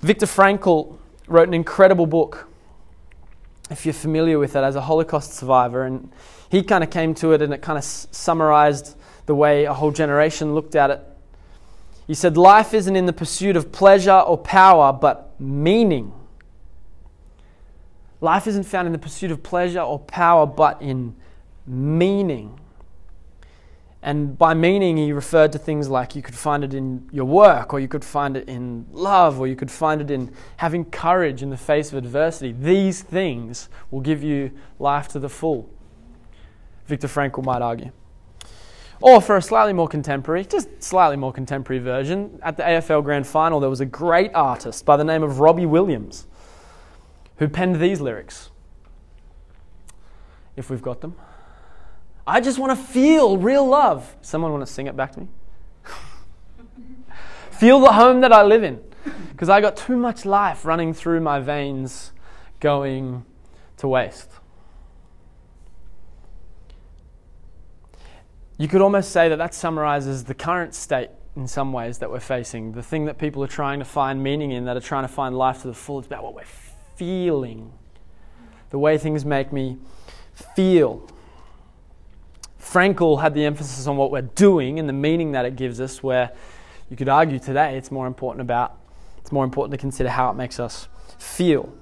Viktor 0.00 0.26
Frankl 0.26 0.98
wrote 1.28 1.48
an 1.48 1.54
incredible 1.54 2.06
book 2.06 2.48
if 3.72 3.86
you're 3.86 3.92
familiar 3.92 4.38
with 4.38 4.54
it, 4.54 4.62
as 4.62 4.76
a 4.76 4.82
Holocaust 4.82 5.32
survivor. 5.34 5.84
And 5.84 6.10
he 6.50 6.62
kind 6.62 6.84
of 6.84 6.90
came 6.90 7.14
to 7.16 7.32
it 7.32 7.42
and 7.42 7.52
it 7.52 7.62
kind 7.62 7.78
of 7.78 7.84
s- 7.84 8.06
summarized 8.10 8.96
the 9.26 9.34
way 9.34 9.64
a 9.64 9.72
whole 9.72 9.90
generation 9.90 10.54
looked 10.54 10.74
at 10.74 10.90
it. 10.90 11.00
He 12.06 12.14
said, 12.14 12.36
Life 12.36 12.74
isn't 12.74 12.94
in 12.94 13.06
the 13.06 13.12
pursuit 13.12 13.56
of 13.56 13.72
pleasure 13.72 14.12
or 14.12 14.36
power, 14.36 14.92
but 14.92 15.34
meaning. 15.40 16.12
Life 18.20 18.46
isn't 18.46 18.64
found 18.64 18.86
in 18.86 18.92
the 18.92 18.98
pursuit 18.98 19.30
of 19.30 19.42
pleasure 19.42 19.80
or 19.80 19.98
power, 19.98 20.46
but 20.46 20.80
in 20.80 21.16
meaning. 21.66 22.58
And 24.04 24.36
by 24.36 24.52
meaning, 24.52 24.96
he 24.96 25.12
referred 25.12 25.52
to 25.52 25.58
things 25.58 25.88
like 25.88 26.16
you 26.16 26.22
could 26.22 26.34
find 26.34 26.64
it 26.64 26.74
in 26.74 27.08
your 27.12 27.24
work, 27.24 27.72
or 27.72 27.78
you 27.78 27.86
could 27.86 28.04
find 28.04 28.36
it 28.36 28.48
in 28.48 28.84
love, 28.90 29.38
or 29.38 29.46
you 29.46 29.54
could 29.54 29.70
find 29.70 30.00
it 30.00 30.10
in 30.10 30.32
having 30.56 30.84
courage 30.86 31.40
in 31.40 31.50
the 31.50 31.56
face 31.56 31.92
of 31.92 31.98
adversity. 31.98 32.52
These 32.52 33.02
things 33.02 33.68
will 33.92 34.00
give 34.00 34.24
you 34.24 34.50
life 34.80 35.06
to 35.08 35.20
the 35.20 35.28
full, 35.28 35.70
Viktor 36.86 37.06
Frankl 37.06 37.44
might 37.44 37.62
argue. 37.62 37.92
Or 39.00 39.20
for 39.20 39.36
a 39.36 39.42
slightly 39.42 39.72
more 39.72 39.88
contemporary, 39.88 40.44
just 40.44 40.82
slightly 40.82 41.16
more 41.16 41.32
contemporary 41.32 41.80
version, 41.80 42.40
at 42.42 42.56
the 42.56 42.64
AFL 42.64 43.04
Grand 43.04 43.26
Final, 43.26 43.60
there 43.60 43.70
was 43.70 43.80
a 43.80 43.86
great 43.86 44.32
artist 44.34 44.84
by 44.84 44.96
the 44.96 45.04
name 45.04 45.22
of 45.22 45.38
Robbie 45.38 45.66
Williams 45.66 46.26
who 47.36 47.48
penned 47.48 47.76
these 47.76 48.00
lyrics. 48.00 48.50
If 50.56 50.70
we've 50.70 50.82
got 50.82 51.00
them. 51.00 51.16
I 52.26 52.40
just 52.40 52.58
want 52.58 52.78
to 52.78 52.84
feel 52.84 53.36
real 53.36 53.66
love. 53.66 54.16
Someone 54.22 54.52
want 54.52 54.66
to 54.66 54.72
sing 54.72 54.86
it 54.86 54.96
back 54.96 55.12
to 55.12 55.20
me? 55.20 55.28
feel 57.50 57.80
the 57.80 57.92
home 57.92 58.20
that 58.20 58.32
I 58.32 58.42
live 58.42 58.62
in. 58.62 58.80
Because 59.30 59.48
I 59.48 59.60
got 59.60 59.76
too 59.76 59.96
much 59.96 60.24
life 60.24 60.64
running 60.64 60.94
through 60.94 61.20
my 61.20 61.40
veins 61.40 62.12
going 62.60 63.24
to 63.78 63.88
waste. 63.88 64.30
You 68.58 68.68
could 68.68 68.80
almost 68.80 69.10
say 69.10 69.28
that 69.28 69.36
that 69.36 69.54
summarizes 69.54 70.24
the 70.24 70.34
current 70.34 70.74
state 70.74 71.10
in 71.34 71.48
some 71.48 71.72
ways 71.72 71.98
that 71.98 72.10
we're 72.10 72.20
facing. 72.20 72.72
The 72.72 72.82
thing 72.82 73.06
that 73.06 73.18
people 73.18 73.42
are 73.42 73.48
trying 73.48 73.80
to 73.80 73.84
find 73.84 74.22
meaning 74.22 74.52
in, 74.52 74.66
that 74.66 74.76
are 74.76 74.80
trying 74.80 75.02
to 75.02 75.12
find 75.12 75.36
life 75.36 75.62
to 75.62 75.68
the 75.68 75.74
full, 75.74 75.98
it's 75.98 76.06
about 76.06 76.22
what 76.22 76.34
we're 76.34 76.44
feeling. 76.96 77.72
The 78.70 78.78
way 78.78 78.98
things 78.98 79.24
make 79.24 79.52
me 79.52 79.78
feel. 80.54 81.08
Frankl 82.62 83.20
had 83.20 83.34
the 83.34 83.44
emphasis 83.44 83.86
on 83.86 83.96
what 83.96 84.10
we're 84.10 84.22
doing 84.22 84.78
and 84.78 84.88
the 84.88 84.92
meaning 84.92 85.32
that 85.32 85.44
it 85.44 85.56
gives 85.56 85.80
us, 85.80 86.02
where 86.02 86.30
you 86.88 86.96
could 86.96 87.08
argue 87.08 87.38
today 87.38 87.76
it's 87.76 87.90
more 87.90 88.06
important 88.06 88.40
about 88.40 88.78
it's 89.18 89.32
more 89.32 89.44
important 89.44 89.72
to 89.72 89.78
consider 89.78 90.08
how 90.08 90.30
it 90.30 90.34
makes 90.34 90.58
us 90.58 90.88
feel. 91.18 91.72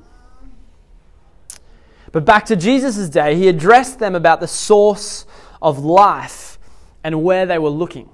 But 2.13 2.25
back 2.25 2.47
to 2.47 2.57
Jesus' 2.57 3.09
day, 3.09 3.37
he 3.37 3.49
addressed 3.49 3.99
them 3.99 4.15
about 4.15 4.41
the 4.41 4.49
source 4.49 5.27
of 5.63 5.79
life 5.79 6.59
and 7.05 7.23
where 7.23 7.47
they 7.47 7.59
were 7.59 7.71
looking. 7.71 8.11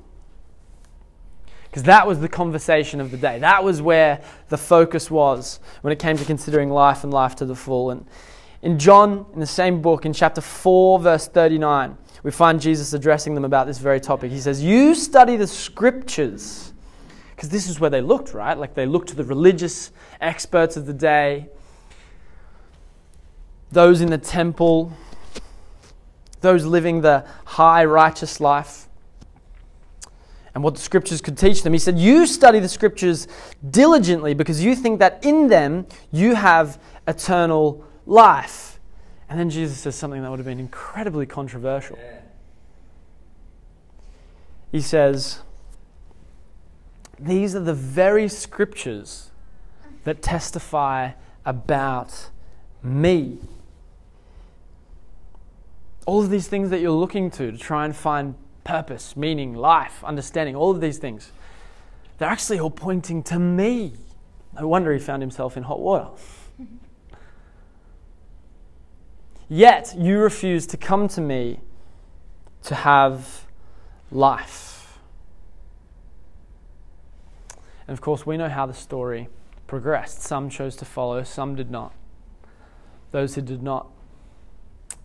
Because 1.65 1.85
that 1.85 2.07
was 2.07 2.21
the 2.21 2.29
conversation 2.29 3.01
of 3.01 3.11
the 3.11 3.17
day. 3.17 3.39
That 3.41 3.65
was 3.65 3.83
where 3.83 4.23
the 4.49 4.59
focus 4.59 5.11
was 5.11 5.61
when 5.81 5.93
it 5.93 5.99
came 5.99 6.17
to 6.19 6.25
considering 6.25 6.71
life 6.71 7.05
and 7.05 7.13
life 7.13 7.37
to 7.37 7.45
the 7.45 7.57
full. 7.57 7.91
And 7.91 8.07
in 8.67 8.81
John, 8.81 9.27
in 9.33 9.39
the 9.39 9.47
same 9.47 9.81
book, 9.81 10.05
in 10.05 10.13
chapter 10.13 10.41
4, 10.41 10.99
verse 10.99 11.29
39, 11.29 11.97
we 12.25 12.33
find 12.33 12.61
Jesus 12.61 12.93
addressing 12.93 13.37
them 13.37 13.45
about 13.45 13.69
this 13.69 13.79
very 13.79 14.01
topic. 14.01 14.33
He 14.33 14.41
says, 14.41 14.61
You 14.61 14.97
study 14.97 15.37
the 15.37 15.47
scriptures. 15.47 16.73
Because 17.31 17.49
this 17.49 17.69
is 17.69 17.79
where 17.79 17.91
they 17.91 18.01
looked, 18.01 18.35
right? 18.35 18.59
Like 18.59 18.75
they 18.75 18.85
looked 18.85 19.11
to 19.11 19.15
the 19.15 19.23
religious 19.23 19.93
experts 20.21 20.77
of 20.77 20.87
the 20.87 20.93
day. 20.93 21.47
those 23.71 24.01
in 24.01 24.11
the 24.11 24.19
temple, 24.19 24.93
those 26.41 26.65
living 26.65 27.03
the 27.03 27.25
high 27.45 27.85
righteous 27.85 28.41
life, 28.41 28.89
and 30.57 30.65
what 30.65 30.75
the 30.75 30.81
scriptures 30.81 31.21
could 31.21 31.39
teach 31.39 31.63
them. 31.63 31.73
He 31.73 31.79
said, 31.79 32.01
You 32.01 32.27
study 32.27 32.59
the 32.59 32.69
scriptures 32.69 33.29
diligently 33.71 34.35
because 34.35 34.65
you 34.65 34.75
think 34.75 34.99
that 34.99 35.25
in 35.25 35.47
them 35.47 35.87
you 36.11 36.35
have 36.35 36.81
eternal 37.07 37.86
life. 38.07 38.79
And 39.29 39.39
then 39.39 39.51
Jesus 39.51 39.79
says 39.79 39.97
something 39.97 40.23
that 40.23 40.31
would 40.31 40.39
have 40.39 40.47
been 40.47 40.61
incredibly 40.61 41.27
controversial. 41.27 41.99
He 44.71 44.81
says, 44.81 45.41
These 47.19 47.55
are 47.55 47.61
the 47.61 47.75
very 47.75 48.29
scriptures 48.29 49.31
that 50.05 50.23
testify 50.23 51.13
about 51.45 52.31
me. 52.83 53.39
All 56.07 56.23
of 56.23 56.31
these 56.31 56.47
things 56.47 56.71
that 56.71 56.81
you're 56.81 56.93
looking 56.93 57.31
to 57.33 57.51
to 57.51 57.59
try 57.59 57.85
and 57.85 57.95
find 57.95 58.37
purpose, 58.63 59.17
meaning, 59.17 59.55
life, 59.55 60.05
understanding, 60.05 60.55
all 60.55 60.71
of 60.71 60.81
these 60.81 60.99
things, 60.99 61.33
they're 62.19 62.29
actually 62.29 62.61
all 62.61 62.71
pointing 62.71 63.23
to 63.25 63.39
me. 63.39 63.95
No 64.59 64.69
wonder 64.69 64.93
he 64.93 65.01
found 65.01 65.23
himself 65.23 65.57
in 65.57 65.65
hot 65.65 65.81
water. 65.81 66.09
Yet 69.49 69.95
you 69.97 70.19
refuse 70.19 70.67
to 70.69 70.77
come 70.77 71.09
to 71.09 71.21
me 71.21 71.61
to 72.65 72.75
have 72.75 73.47
life. 74.11 74.99
And 77.87 77.97
of 77.97 78.01
course, 78.01 78.27
we 78.27 78.37
know 78.37 78.49
how 78.49 78.67
the 78.67 78.75
story 78.75 79.29
progressed. 79.67 80.23
Some 80.23 80.51
chose 80.51 80.75
to 80.77 80.85
follow, 80.85 81.23
some 81.23 81.55
did 81.55 81.71
not. 81.71 81.95
Those 83.13 83.37
who 83.37 83.43
did 83.43 83.63
not 83.63 83.89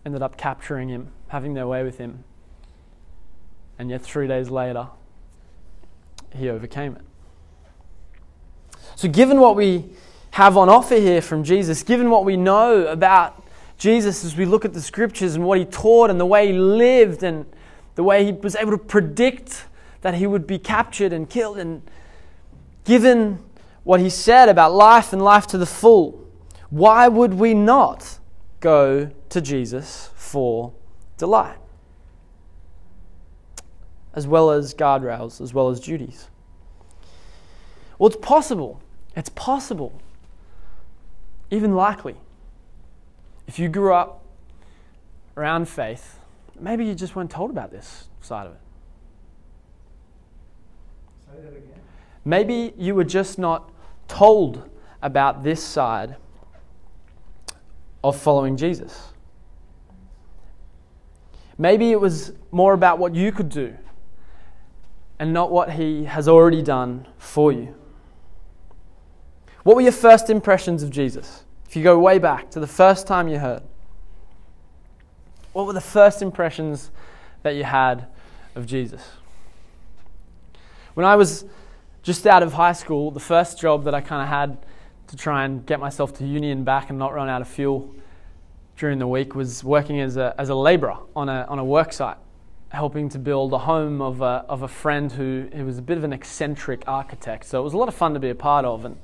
ended 0.04 0.22
up 0.22 0.36
capturing 0.36 0.88
him, 0.88 1.12
having 1.28 1.54
their 1.54 1.66
way 1.66 1.84
with 1.84 1.98
him. 1.98 2.24
And 3.78 3.90
yet, 3.90 4.02
three 4.02 4.26
days 4.26 4.50
later, 4.50 4.88
he 6.34 6.48
overcame 6.48 6.96
it. 6.96 7.02
So, 8.96 9.08
given 9.08 9.40
what 9.40 9.56
we 9.56 9.90
have 10.32 10.56
on 10.56 10.68
offer 10.68 10.96
here 10.96 11.22
from 11.22 11.44
Jesus, 11.44 11.82
given 11.82 12.10
what 12.10 12.24
we 12.24 12.36
know 12.36 12.86
about 12.86 13.41
Jesus 13.82 14.24
as 14.24 14.36
we 14.36 14.44
look 14.44 14.64
at 14.64 14.72
the 14.74 14.80
scriptures 14.80 15.34
and 15.34 15.44
what 15.44 15.58
he 15.58 15.64
taught 15.64 16.08
and 16.08 16.20
the 16.20 16.24
way 16.24 16.46
he 16.46 16.52
lived 16.52 17.24
and 17.24 17.44
the 17.96 18.04
way 18.04 18.24
he 18.24 18.30
was 18.30 18.54
able 18.54 18.70
to 18.70 18.78
predict 18.78 19.64
that 20.02 20.14
he 20.14 20.24
would 20.24 20.46
be 20.46 20.56
captured 20.56 21.12
and 21.12 21.28
killed, 21.28 21.58
and 21.58 21.82
given 22.84 23.40
what 23.82 23.98
he 23.98 24.08
said 24.08 24.48
about 24.48 24.72
life 24.72 25.12
and 25.12 25.20
life 25.20 25.48
to 25.48 25.58
the 25.58 25.66
full, 25.66 26.24
why 26.70 27.08
would 27.08 27.34
we 27.34 27.54
not 27.54 28.20
go 28.60 29.10
to 29.30 29.40
Jesus 29.40 30.10
for 30.14 30.72
delight? 31.18 31.58
As 34.14 34.28
well 34.28 34.52
as 34.52 34.74
guardrails, 34.74 35.40
as 35.40 35.52
well 35.52 35.70
as 35.70 35.80
duties. 35.80 36.28
Well, 37.98 38.06
it's 38.06 38.16
possible. 38.16 38.80
It's 39.16 39.30
possible, 39.30 40.00
even 41.50 41.74
likely, 41.74 42.14
if 43.52 43.58
you 43.58 43.68
grew 43.68 43.92
up 43.92 44.24
around 45.36 45.68
faith, 45.68 46.18
maybe 46.58 46.86
you 46.86 46.94
just 46.94 47.14
weren't 47.14 47.30
told 47.30 47.50
about 47.50 47.70
this 47.70 48.08
side 48.22 48.46
of 48.46 48.54
it. 48.54 48.60
Say 51.26 51.42
that 51.42 51.48
again. 51.50 51.80
Maybe 52.24 52.72
you 52.78 52.94
were 52.94 53.04
just 53.04 53.38
not 53.38 53.70
told 54.08 54.70
about 55.02 55.44
this 55.44 55.62
side 55.62 56.16
of 58.02 58.18
following 58.18 58.56
Jesus. 58.56 59.08
Maybe 61.58 61.92
it 61.92 62.00
was 62.00 62.32
more 62.52 62.72
about 62.72 62.98
what 62.98 63.14
you 63.14 63.32
could 63.32 63.50
do 63.50 63.76
and 65.18 65.34
not 65.34 65.50
what 65.50 65.72
He 65.72 66.04
has 66.04 66.26
already 66.26 66.62
done 66.62 67.06
for 67.18 67.52
you. 67.52 67.74
What 69.62 69.76
were 69.76 69.82
your 69.82 69.92
first 69.92 70.30
impressions 70.30 70.82
of 70.82 70.88
Jesus? 70.88 71.44
If 71.72 71.76
you 71.76 71.82
go 71.82 71.98
way 71.98 72.18
back 72.18 72.50
to 72.50 72.60
the 72.60 72.66
first 72.66 73.06
time 73.06 73.28
you 73.28 73.38
heard, 73.38 73.62
what 75.54 75.66
were 75.66 75.72
the 75.72 75.80
first 75.80 76.20
impressions 76.20 76.90
that 77.44 77.54
you 77.54 77.64
had 77.64 78.08
of 78.54 78.66
Jesus? 78.66 79.02
When 80.92 81.06
I 81.06 81.16
was 81.16 81.46
just 82.02 82.26
out 82.26 82.42
of 82.42 82.52
high 82.52 82.74
school, 82.74 83.10
the 83.10 83.20
first 83.20 83.58
job 83.58 83.84
that 83.84 83.94
I 83.94 84.02
kind 84.02 84.20
of 84.20 84.28
had 84.28 84.58
to 85.06 85.16
try 85.16 85.46
and 85.46 85.64
get 85.64 85.80
myself 85.80 86.12
to 86.18 86.26
uni 86.26 86.50
and 86.50 86.62
back 86.62 86.90
and 86.90 86.98
not 86.98 87.14
run 87.14 87.30
out 87.30 87.40
of 87.40 87.48
fuel 87.48 87.94
during 88.76 88.98
the 88.98 89.08
week 89.08 89.34
was 89.34 89.64
working 89.64 89.98
as 89.98 90.18
a, 90.18 90.34
as 90.36 90.50
a 90.50 90.54
labourer 90.54 90.98
on 91.16 91.30
a, 91.30 91.46
on 91.48 91.58
a 91.58 91.64
work 91.64 91.94
site, 91.94 92.18
helping 92.68 93.08
to 93.08 93.18
build 93.18 93.50
a 93.54 93.58
home 93.60 94.02
of 94.02 94.20
a, 94.20 94.44
of 94.46 94.60
a 94.60 94.68
friend 94.68 95.10
who, 95.12 95.48
who 95.54 95.64
was 95.64 95.78
a 95.78 95.82
bit 95.82 95.96
of 95.96 96.04
an 96.04 96.12
eccentric 96.12 96.84
architect. 96.86 97.46
So 97.46 97.58
it 97.58 97.64
was 97.64 97.72
a 97.72 97.78
lot 97.78 97.88
of 97.88 97.94
fun 97.94 98.12
to 98.12 98.20
be 98.20 98.28
a 98.28 98.34
part 98.34 98.66
of. 98.66 98.84
And 98.84 98.98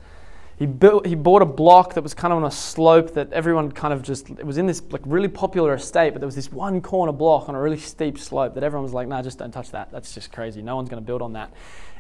he 0.59 0.67
built 0.67 1.07
he 1.07 1.15
bought 1.15 1.41
a 1.41 1.47
block 1.47 1.95
that 1.95 2.03
was 2.03 2.15
kind 2.15 2.33
of 2.33 2.39
on 2.39 2.45
a 2.45 2.51
slope 2.51 3.15
that 3.15 3.33
everyone 3.33 3.71
kind 3.71 3.95
of 3.95 4.03
just 4.03 4.29
it 4.31 4.45
was 4.45 4.59
in 4.59 4.67
this 4.67 4.83
like 4.91 5.03
really 5.05 5.29
popular 5.29 5.75
estate 5.75 6.13
but 6.13 6.21
there 6.21 6.27
was 6.27 6.35
this 6.35 6.51
one 6.51 6.81
corner 6.81 7.13
block 7.13 7.49
on 7.49 7.55
a 7.55 7.61
really 7.61 7.79
steep 7.79 8.19
slope 8.19 8.55
that 8.55 8.65
everyone 8.65 8.83
was 8.83 8.93
like 8.93 9.07
nah 9.07 9.23
just 9.23 9.39
don't 9.39 9.53
touch 9.53 9.71
that. 9.71 9.91
That's 9.93 10.15
just 10.15 10.33
crazy. 10.33 10.63
No 10.63 10.77
one's 10.77 10.89
going 10.89 11.03
to 11.03 11.07
build 11.07 11.23
on 11.23 11.35
that. 11.35 11.53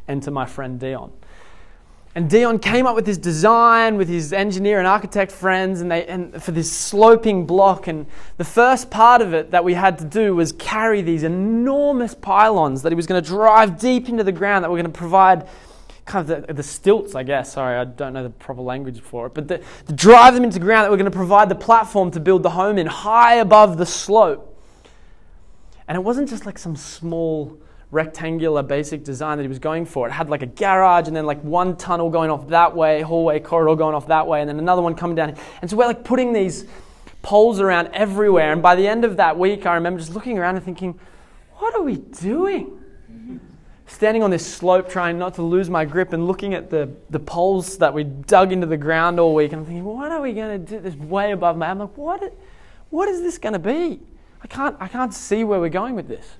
And 0.08 0.22
to 0.22 0.30
my 0.30 0.46
friend 0.46 0.80
Dion. 0.80 1.12
And 2.14 2.28
Dion 2.28 2.58
came 2.58 2.86
up 2.86 2.96
with 2.96 3.04
this 3.04 3.18
design 3.18 3.96
with 3.96 4.08
his 4.08 4.32
engineer 4.32 4.78
and 4.78 4.88
architect 4.88 5.30
friends 5.30 5.80
and 5.80 5.90
they 5.90 6.04
and 6.06 6.42
for 6.42 6.50
this 6.50 6.72
sloping 6.72 7.46
block 7.46 7.86
and 7.86 8.06
the 8.38 8.44
first 8.44 8.90
part 8.90 9.20
of 9.20 9.34
it 9.34 9.52
that 9.52 9.62
we 9.62 9.74
had 9.74 9.98
to 9.98 10.04
do 10.04 10.34
was 10.34 10.52
carry 10.52 11.00
these 11.02 11.22
enormous 11.22 12.14
pylons 12.14 12.82
that 12.82 12.90
he 12.90 12.96
was 12.96 13.06
going 13.06 13.22
to 13.22 13.28
drive 13.28 13.78
deep 13.78 14.08
into 14.08 14.24
the 14.24 14.32
ground 14.32 14.64
that 14.64 14.70
were 14.70 14.76
going 14.76 14.90
to 14.90 14.98
provide 14.98 15.46
kind 16.08 16.28
of 16.28 16.46
the, 16.46 16.54
the, 16.54 16.62
stilts, 16.62 17.14
I 17.14 17.22
guess. 17.22 17.52
Sorry, 17.52 17.76
I 17.76 17.84
don't 17.84 18.12
know 18.14 18.22
the 18.22 18.30
proper 18.30 18.62
language 18.62 19.00
for 19.00 19.26
it. 19.26 19.34
But 19.34 19.46
the, 19.46 19.62
to 19.86 19.92
drive 19.92 20.34
them 20.34 20.42
into 20.42 20.58
ground 20.58 20.84
that 20.84 20.90
we're 20.90 20.96
going 20.96 21.10
to 21.10 21.16
provide 21.16 21.48
the 21.48 21.54
platform 21.54 22.10
to 22.12 22.20
build 22.20 22.42
the 22.42 22.50
home 22.50 22.78
in 22.78 22.86
high 22.86 23.36
above 23.36 23.76
the 23.76 23.86
slope. 23.86 24.58
And 25.86 25.96
it 25.96 26.00
wasn't 26.00 26.28
just 26.28 26.46
like 26.46 26.58
some 26.58 26.76
small 26.76 27.58
rectangular 27.90 28.62
basic 28.62 29.04
design 29.04 29.38
that 29.38 29.44
he 29.44 29.48
was 29.48 29.58
going 29.58 29.86
for. 29.86 30.08
It 30.08 30.12
had 30.12 30.28
like 30.28 30.42
a 30.42 30.46
garage 30.46 31.06
and 31.06 31.16
then 31.16 31.26
like 31.26 31.42
one 31.42 31.76
tunnel 31.76 32.10
going 32.10 32.30
off 32.30 32.48
that 32.48 32.74
way, 32.74 33.02
hallway 33.02 33.38
corridor 33.38 33.76
going 33.76 33.94
off 33.94 34.08
that 34.08 34.26
way, 34.26 34.40
and 34.40 34.48
then 34.48 34.58
another 34.58 34.82
one 34.82 34.94
coming 34.94 35.14
down. 35.14 35.34
And 35.62 35.70
so 35.70 35.76
we're 35.76 35.86
like 35.86 36.04
putting 36.04 36.32
these 36.32 36.66
poles 37.22 37.60
around 37.60 37.88
everywhere. 37.92 38.52
And 38.52 38.62
by 38.62 38.74
the 38.76 38.86
end 38.86 39.04
of 39.04 39.18
that 39.18 39.38
week, 39.38 39.66
I 39.66 39.74
remember 39.74 40.00
just 40.00 40.14
looking 40.14 40.38
around 40.38 40.56
and 40.56 40.64
thinking, 40.64 40.98
what 41.56 41.74
are 41.74 41.82
we 41.82 41.96
doing? 41.96 42.78
Standing 43.88 44.22
on 44.22 44.30
this 44.30 44.46
slope 44.46 44.88
trying 44.88 45.18
not 45.18 45.34
to 45.34 45.42
lose 45.42 45.68
my 45.68 45.84
grip 45.84 46.12
and 46.12 46.26
looking 46.26 46.54
at 46.54 46.70
the, 46.70 46.90
the 47.10 47.18
poles 47.18 47.78
that 47.78 47.92
we 47.92 48.04
dug 48.04 48.52
into 48.52 48.66
the 48.66 48.76
ground 48.76 49.18
all 49.18 49.34
week. 49.34 49.52
And 49.52 49.60
I'm 49.60 49.66
thinking, 49.66 49.84
what 49.84 50.12
are 50.12 50.20
we 50.20 50.32
going 50.32 50.64
to 50.64 50.72
do 50.76 50.80
this 50.80 50.94
way 50.94 51.32
above 51.32 51.56
my 51.56 51.68
I'm 51.68 51.78
like, 51.78 51.96
what, 51.96 52.34
what 52.90 53.08
is 53.08 53.22
this 53.22 53.38
going 53.38 53.54
to 53.54 53.58
be? 53.58 54.00
I 54.42 54.46
can't, 54.46 54.76
I 54.78 54.88
can't 54.88 55.12
see 55.12 55.42
where 55.42 55.58
we're 55.58 55.68
going 55.68 55.94
with 55.94 56.06
this. 56.06 56.36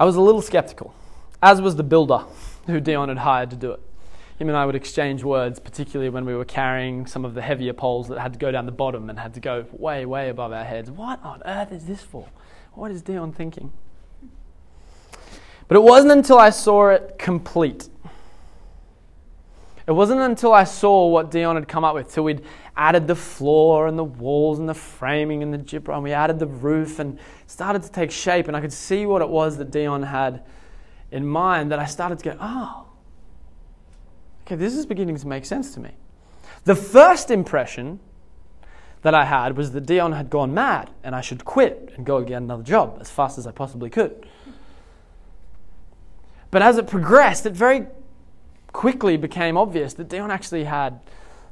I 0.00 0.04
was 0.04 0.16
a 0.16 0.20
little 0.20 0.42
skeptical, 0.42 0.94
as 1.42 1.60
was 1.60 1.76
the 1.76 1.82
builder 1.82 2.24
who 2.66 2.80
Dion 2.80 3.08
had 3.08 3.18
hired 3.18 3.50
to 3.50 3.56
do 3.56 3.72
it. 3.72 3.80
Him 4.38 4.48
and 4.48 4.56
I 4.56 4.64
would 4.64 4.76
exchange 4.76 5.24
words, 5.24 5.58
particularly 5.58 6.10
when 6.10 6.24
we 6.24 6.34
were 6.34 6.44
carrying 6.44 7.06
some 7.06 7.24
of 7.24 7.34
the 7.34 7.42
heavier 7.42 7.72
poles 7.72 8.06
that 8.08 8.20
had 8.20 8.32
to 8.32 8.38
go 8.38 8.52
down 8.52 8.66
the 8.66 8.72
bottom 8.72 9.10
and 9.10 9.18
had 9.18 9.34
to 9.34 9.40
go 9.40 9.66
way, 9.72 10.06
way 10.06 10.28
above 10.28 10.52
our 10.52 10.64
heads. 10.64 10.90
What 10.90 11.22
on 11.24 11.42
earth 11.44 11.72
is 11.72 11.86
this 11.86 12.02
for? 12.02 12.28
What 12.74 12.92
is 12.92 13.02
Dion 13.02 13.32
thinking? 13.32 13.72
But 15.68 15.76
it 15.76 15.82
wasn't 15.82 16.12
until 16.12 16.38
I 16.38 16.50
saw 16.50 16.88
it 16.88 17.16
complete. 17.18 17.88
It 19.86 19.92
wasn't 19.92 20.20
until 20.20 20.52
I 20.52 20.64
saw 20.64 21.08
what 21.08 21.30
Dion 21.30 21.56
had 21.56 21.68
come 21.68 21.84
up 21.84 21.94
with, 21.94 22.12
till 22.12 22.24
we'd 22.24 22.42
added 22.76 23.06
the 23.06 23.14
floor 23.14 23.86
and 23.86 23.98
the 23.98 24.04
walls 24.04 24.58
and 24.58 24.68
the 24.68 24.74
framing 24.74 25.42
and 25.42 25.52
the 25.52 25.58
gyprock, 25.58 25.94
and 25.94 26.02
we 26.02 26.12
added 26.12 26.38
the 26.38 26.46
roof 26.46 26.98
and 26.98 27.18
started 27.46 27.82
to 27.82 27.90
take 27.90 28.10
shape, 28.10 28.48
and 28.48 28.56
I 28.56 28.60
could 28.60 28.72
see 28.72 29.06
what 29.06 29.22
it 29.22 29.28
was 29.28 29.56
that 29.58 29.70
Dion 29.70 30.02
had 30.02 30.42
in 31.10 31.26
mind, 31.26 31.72
that 31.72 31.78
I 31.78 31.86
started 31.86 32.18
to 32.18 32.24
go, 32.24 32.36
oh, 32.40 32.86
okay, 34.42 34.56
this 34.56 34.74
is 34.74 34.84
beginning 34.84 35.16
to 35.16 35.26
make 35.26 35.44
sense 35.44 35.72
to 35.74 35.80
me. 35.80 35.92
The 36.64 36.74
first 36.74 37.30
impression 37.30 38.00
that 39.02 39.14
I 39.14 39.24
had 39.24 39.56
was 39.56 39.72
that 39.72 39.86
Dion 39.86 40.12
had 40.12 40.28
gone 40.28 40.52
mad 40.52 40.90
and 41.02 41.14
I 41.14 41.20
should 41.20 41.44
quit 41.44 41.92
and 41.96 42.04
go 42.04 42.22
get 42.22 42.36
another 42.36 42.62
job 42.62 42.98
as 43.00 43.10
fast 43.10 43.38
as 43.38 43.46
I 43.46 43.52
possibly 43.52 43.88
could. 43.88 44.26
But 46.50 46.62
as 46.62 46.78
it 46.78 46.86
progressed, 46.86 47.46
it 47.46 47.52
very 47.52 47.86
quickly 48.72 49.16
became 49.16 49.56
obvious 49.56 49.94
that 49.94 50.08
Dion 50.08 50.30
actually 50.30 50.64
had 50.64 51.00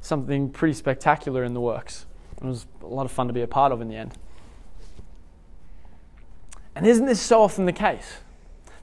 something 0.01 0.49
pretty 0.49 0.73
spectacular 0.73 1.43
in 1.43 1.53
the 1.53 1.61
works. 1.61 2.05
It 2.37 2.43
was 2.43 2.65
a 2.81 2.87
lot 2.87 3.05
of 3.05 3.11
fun 3.11 3.27
to 3.27 3.33
be 3.33 3.41
a 3.41 3.47
part 3.47 3.71
of 3.71 3.81
in 3.81 3.89
the 3.89 3.95
end. 3.95 4.13
And 6.75 6.85
isn't 6.85 7.05
this 7.05 7.19
so 7.19 7.41
often 7.41 7.65
the 7.65 7.73
case? 7.73 8.17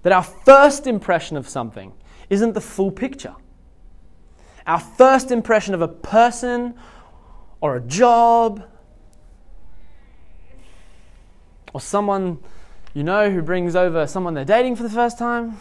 That 0.03 0.13
our 0.13 0.23
first 0.23 0.87
impression 0.87 1.37
of 1.37 1.49
something 1.49 1.93
isn't 2.29 2.53
the 2.53 2.61
full 2.61 2.91
picture. 2.91 3.35
Our 4.67 4.81
first 4.81 5.31
impression 5.31 5.75
of 5.75 5.83
a 5.83 5.89
person 5.89 6.75
or 7.61 7.77
a 7.77 7.81
job 7.81 8.65
or 11.73 11.81
someone 11.81 12.39
you 12.95 13.03
know 13.03 13.31
who 13.31 13.43
brings 13.43 13.75
over 13.75 14.07
someone 14.07 14.35
they're 14.35 14.45
dating 14.45 14.77
for 14.77 14.85
the 14.85 14.91
first 14.91 15.19
time. 15.19 15.59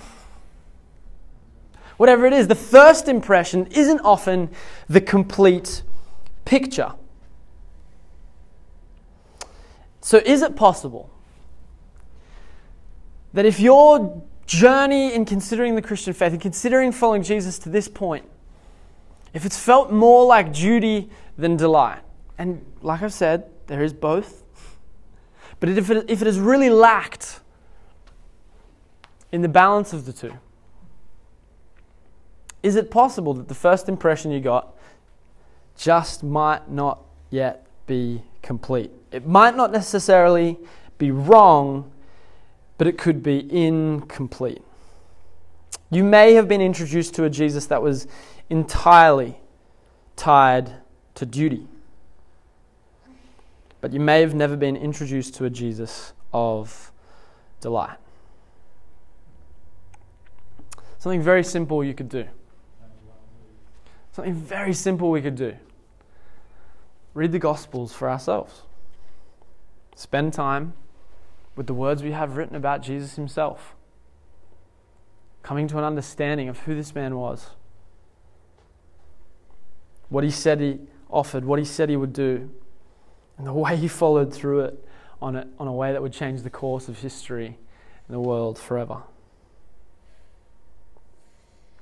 Whatever 1.98 2.26
it 2.26 2.34
is, 2.34 2.48
the 2.48 2.56
first 2.56 3.08
impression 3.08 3.68
isn't 3.68 4.00
often 4.02 4.50
the 4.88 5.02
complete 5.02 5.84
picture. 6.46 6.94
So, 10.02 10.18
is 10.26 10.42
it 10.42 10.56
possible 10.56 11.10
that 13.34 13.46
if 13.46 13.60
your 13.60 14.24
journey 14.46 15.14
in 15.14 15.26
considering 15.26 15.76
the 15.76 15.82
Christian 15.82 16.14
faith 16.14 16.34
and 16.34 16.42
considering 16.42 16.92
following 16.92 17.24
Jesus 17.24 17.58
to 17.60 17.70
this 17.70 17.88
point, 17.88 18.28
if 19.34 19.46
it's 19.46 19.58
felt 19.58 19.92
more 19.92 20.26
like 20.26 20.54
duty 20.54 21.10
than 21.38 21.58
delight, 21.58 22.02
and 22.38 22.64
like 22.82 23.02
I've 23.02 23.14
said, 23.14 23.50
there 23.68 23.82
is 23.82 23.94
both, 23.94 24.44
but 25.60 25.70
if 25.70 25.90
it, 25.90 26.10
if 26.10 26.22
it 26.22 26.26
has 26.26 26.40
really 26.40 26.70
lacked 26.70 27.40
in 29.32 29.42
the 29.42 29.48
balance 29.48 29.94
of 29.94 30.06
the 30.06 30.14
two, 30.14 30.34
is 32.64 32.78
it 32.78 32.90
possible 32.90 33.34
that 33.34 33.50
the 33.50 33.54
first 33.54 33.90
impression 33.90 34.32
you 34.32 34.40
got 34.40 34.74
just 35.78 36.24
might 36.24 36.70
not 36.70 37.00
yet 37.30 37.68
be 37.86 38.24
complete? 38.42 38.90
It 39.12 39.28
might 39.28 39.56
not 39.56 39.72
necessarily 39.72 40.58
be 40.98 41.12
wrong, 41.12 41.92
but 42.78 42.88
it 42.88 42.98
could 42.98 43.22
be 43.22 43.46
incomplete. 43.52 44.62
You 45.92 46.06
may 46.06 46.34
have 46.34 46.48
been 46.48 46.62
introduced 46.62 47.14
to 47.16 47.26
a 47.26 47.30
Jesus 47.30 47.66
that 47.68 47.82
was 47.82 48.08
entirely 48.50 49.38
tied 50.16 50.72
to 51.16 51.26
duty. 51.26 51.68
But 53.82 53.92
you 53.92 54.00
may 54.00 54.22
have 54.22 54.34
never 54.34 54.56
been 54.56 54.78
introduced 54.78 55.36
to 55.36 55.46
a 55.46 55.50
Jesus 55.50 56.14
of 56.32 56.92
delight. 57.60 57.98
Something 60.98 61.22
very 61.22 61.44
simple 61.44 61.84
you 61.84 61.94
could 61.94 62.08
do. 62.08 62.26
Something 64.14 64.36
very 64.36 64.74
simple 64.74 65.10
we 65.10 65.24
could 65.24 65.36
do. 65.36 65.56
Read 67.16 67.32
the 67.32 67.40
Gospels 67.40 67.94
for 67.94 68.10
ourselves. 68.10 68.62
Spend 69.96 70.34
time 70.34 70.74
with 71.56 71.66
the 71.66 71.74
words 71.74 72.04
we 72.04 72.12
have 72.12 72.38
written 72.38 72.56
about 72.56 72.84
Jesus 72.84 73.16
himself. 73.16 73.76
Coming 75.42 75.68
to 75.68 75.80
an 75.80 75.84
understanding 75.84 76.48
of 76.48 76.60
who 76.60 76.76
this 76.76 76.94
man 76.94 77.16
was, 77.16 77.50
what 80.10 80.24
he 80.24 80.30
said 80.30 80.62
he 80.62 80.80
offered, 81.10 81.44
what 81.44 81.58
he 81.58 81.66
said 81.66 81.90
he 81.90 81.98
would 81.98 82.14
do, 82.14 82.52
and 83.38 83.48
the 83.48 83.54
way 83.66 83.76
he 83.76 83.88
followed 83.88 84.32
through 84.32 84.62
it 84.62 84.88
on 85.24 85.36
a, 85.36 85.48
on 85.58 85.68
a 85.68 85.74
way 85.74 85.92
that 85.92 86.02
would 86.02 86.14
change 86.14 86.44
the 86.44 86.50
course 86.52 86.88
of 86.88 87.00
history 87.00 87.58
and 88.08 88.16
the 88.16 88.20
world 88.20 88.60
forever. 88.60 89.02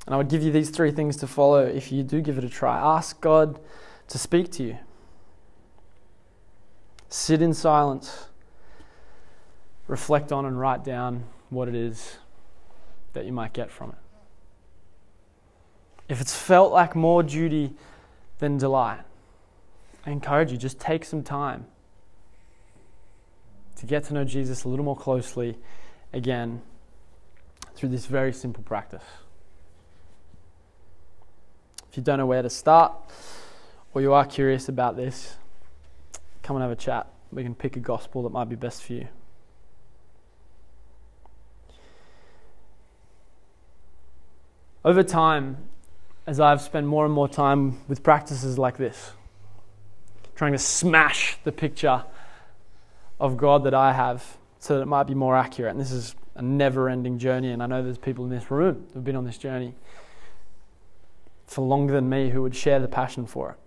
And 0.05 0.15
I 0.15 0.17
would 0.17 0.29
give 0.29 0.43
you 0.43 0.51
these 0.51 0.69
three 0.69 0.91
things 0.91 1.17
to 1.17 1.27
follow 1.27 1.65
if 1.65 1.91
you 1.91 2.03
do 2.03 2.21
give 2.21 2.37
it 2.37 2.43
a 2.43 2.49
try. 2.49 2.79
Ask 2.79 3.21
God 3.21 3.59
to 4.07 4.17
speak 4.17 4.51
to 4.53 4.63
you. 4.63 4.77
Sit 7.09 7.41
in 7.41 7.53
silence. 7.53 8.27
Reflect 9.87 10.31
on 10.31 10.45
and 10.45 10.59
write 10.59 10.83
down 10.83 11.25
what 11.49 11.67
it 11.67 11.75
is 11.75 12.17
that 13.13 13.25
you 13.25 13.31
might 13.31 13.53
get 13.53 13.69
from 13.69 13.89
it. 13.89 13.97
If 16.09 16.19
it's 16.19 16.35
felt 16.35 16.71
like 16.71 16.95
more 16.95 17.23
duty 17.23 17.73
than 18.39 18.57
delight, 18.57 19.01
I 20.05 20.11
encourage 20.11 20.51
you 20.51 20.57
just 20.57 20.79
take 20.79 21.05
some 21.05 21.23
time 21.23 21.65
to 23.77 23.85
get 23.85 24.03
to 24.05 24.13
know 24.13 24.23
Jesus 24.23 24.63
a 24.63 24.69
little 24.69 24.85
more 24.85 24.95
closely 24.95 25.57
again 26.13 26.61
through 27.75 27.89
this 27.89 28.05
very 28.05 28.33
simple 28.33 28.63
practice. 28.63 29.03
If 31.91 31.97
you 31.97 32.03
don't 32.03 32.19
know 32.19 32.25
where 32.25 32.41
to 32.41 32.49
start 32.49 32.93
or 33.93 34.01
you 34.01 34.13
are 34.13 34.23
curious 34.25 34.69
about 34.69 34.95
this, 34.95 35.35
come 36.41 36.55
and 36.55 36.63
have 36.63 36.71
a 36.71 36.75
chat. 36.77 37.05
We 37.33 37.43
can 37.43 37.53
pick 37.53 37.75
a 37.75 37.81
gospel 37.81 38.23
that 38.23 38.29
might 38.29 38.47
be 38.47 38.55
best 38.55 38.81
for 38.81 38.93
you. 38.93 39.09
Over 44.85 45.03
time, 45.03 45.57
as 46.25 46.39
I've 46.39 46.61
spent 46.61 46.87
more 46.87 47.03
and 47.03 47.13
more 47.13 47.27
time 47.27 47.81
with 47.89 48.03
practices 48.03 48.57
like 48.57 48.77
this, 48.77 49.11
trying 50.33 50.53
to 50.53 50.57
smash 50.57 51.37
the 51.43 51.51
picture 51.51 52.05
of 53.19 53.35
God 53.35 53.65
that 53.65 53.73
I 53.73 53.91
have 53.91 54.37
so 54.59 54.77
that 54.77 54.83
it 54.83 54.87
might 54.87 55.07
be 55.07 55.13
more 55.13 55.35
accurate. 55.35 55.71
And 55.71 55.79
this 55.79 55.91
is 55.91 56.15
a 56.35 56.41
never 56.41 56.87
ending 56.87 57.19
journey, 57.19 57.51
and 57.51 57.61
I 57.61 57.65
know 57.65 57.83
there's 57.83 57.97
people 57.97 58.23
in 58.23 58.31
this 58.31 58.49
room 58.49 58.87
who've 58.93 59.03
been 59.03 59.17
on 59.17 59.25
this 59.25 59.37
journey 59.37 59.75
for 61.51 61.61
longer 61.61 61.93
than 61.93 62.07
me 62.07 62.29
who 62.29 62.41
would 62.41 62.55
share 62.55 62.79
the 62.79 62.87
passion 62.87 63.25
for 63.25 63.51
it. 63.51 63.57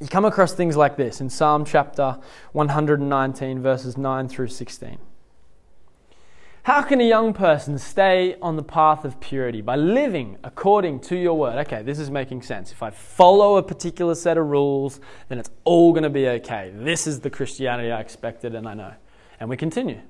You 0.00 0.08
come 0.08 0.24
across 0.24 0.52
things 0.52 0.76
like 0.76 0.96
this 0.96 1.20
in 1.20 1.28
Psalm 1.28 1.64
chapter 1.64 2.18
119, 2.52 3.60
verses 3.60 3.98
9 3.98 4.28
through 4.28 4.48
16. 4.48 4.98
How 6.64 6.80
can 6.82 7.00
a 7.00 7.04
young 7.04 7.34
person 7.34 7.76
stay 7.76 8.36
on 8.40 8.56
the 8.56 8.62
path 8.62 9.04
of 9.04 9.20
purity? 9.20 9.60
By 9.60 9.76
living 9.76 10.38
according 10.42 11.00
to 11.00 11.16
your 11.16 11.36
word. 11.36 11.58
Okay, 11.66 11.82
this 11.82 11.98
is 11.98 12.10
making 12.10 12.42
sense. 12.42 12.72
If 12.72 12.82
I 12.82 12.90
follow 12.90 13.56
a 13.56 13.62
particular 13.62 14.14
set 14.14 14.38
of 14.38 14.46
rules, 14.46 15.00
then 15.28 15.38
it's 15.38 15.50
all 15.64 15.92
going 15.92 16.04
to 16.04 16.10
be 16.10 16.28
okay. 16.28 16.72
This 16.74 17.06
is 17.06 17.20
the 17.20 17.30
Christianity 17.30 17.90
I 17.90 18.00
expected 18.00 18.54
and 18.54 18.66
I 18.66 18.74
know. 18.74 18.94
And 19.38 19.50
we 19.50 19.56
continue. 19.56 20.00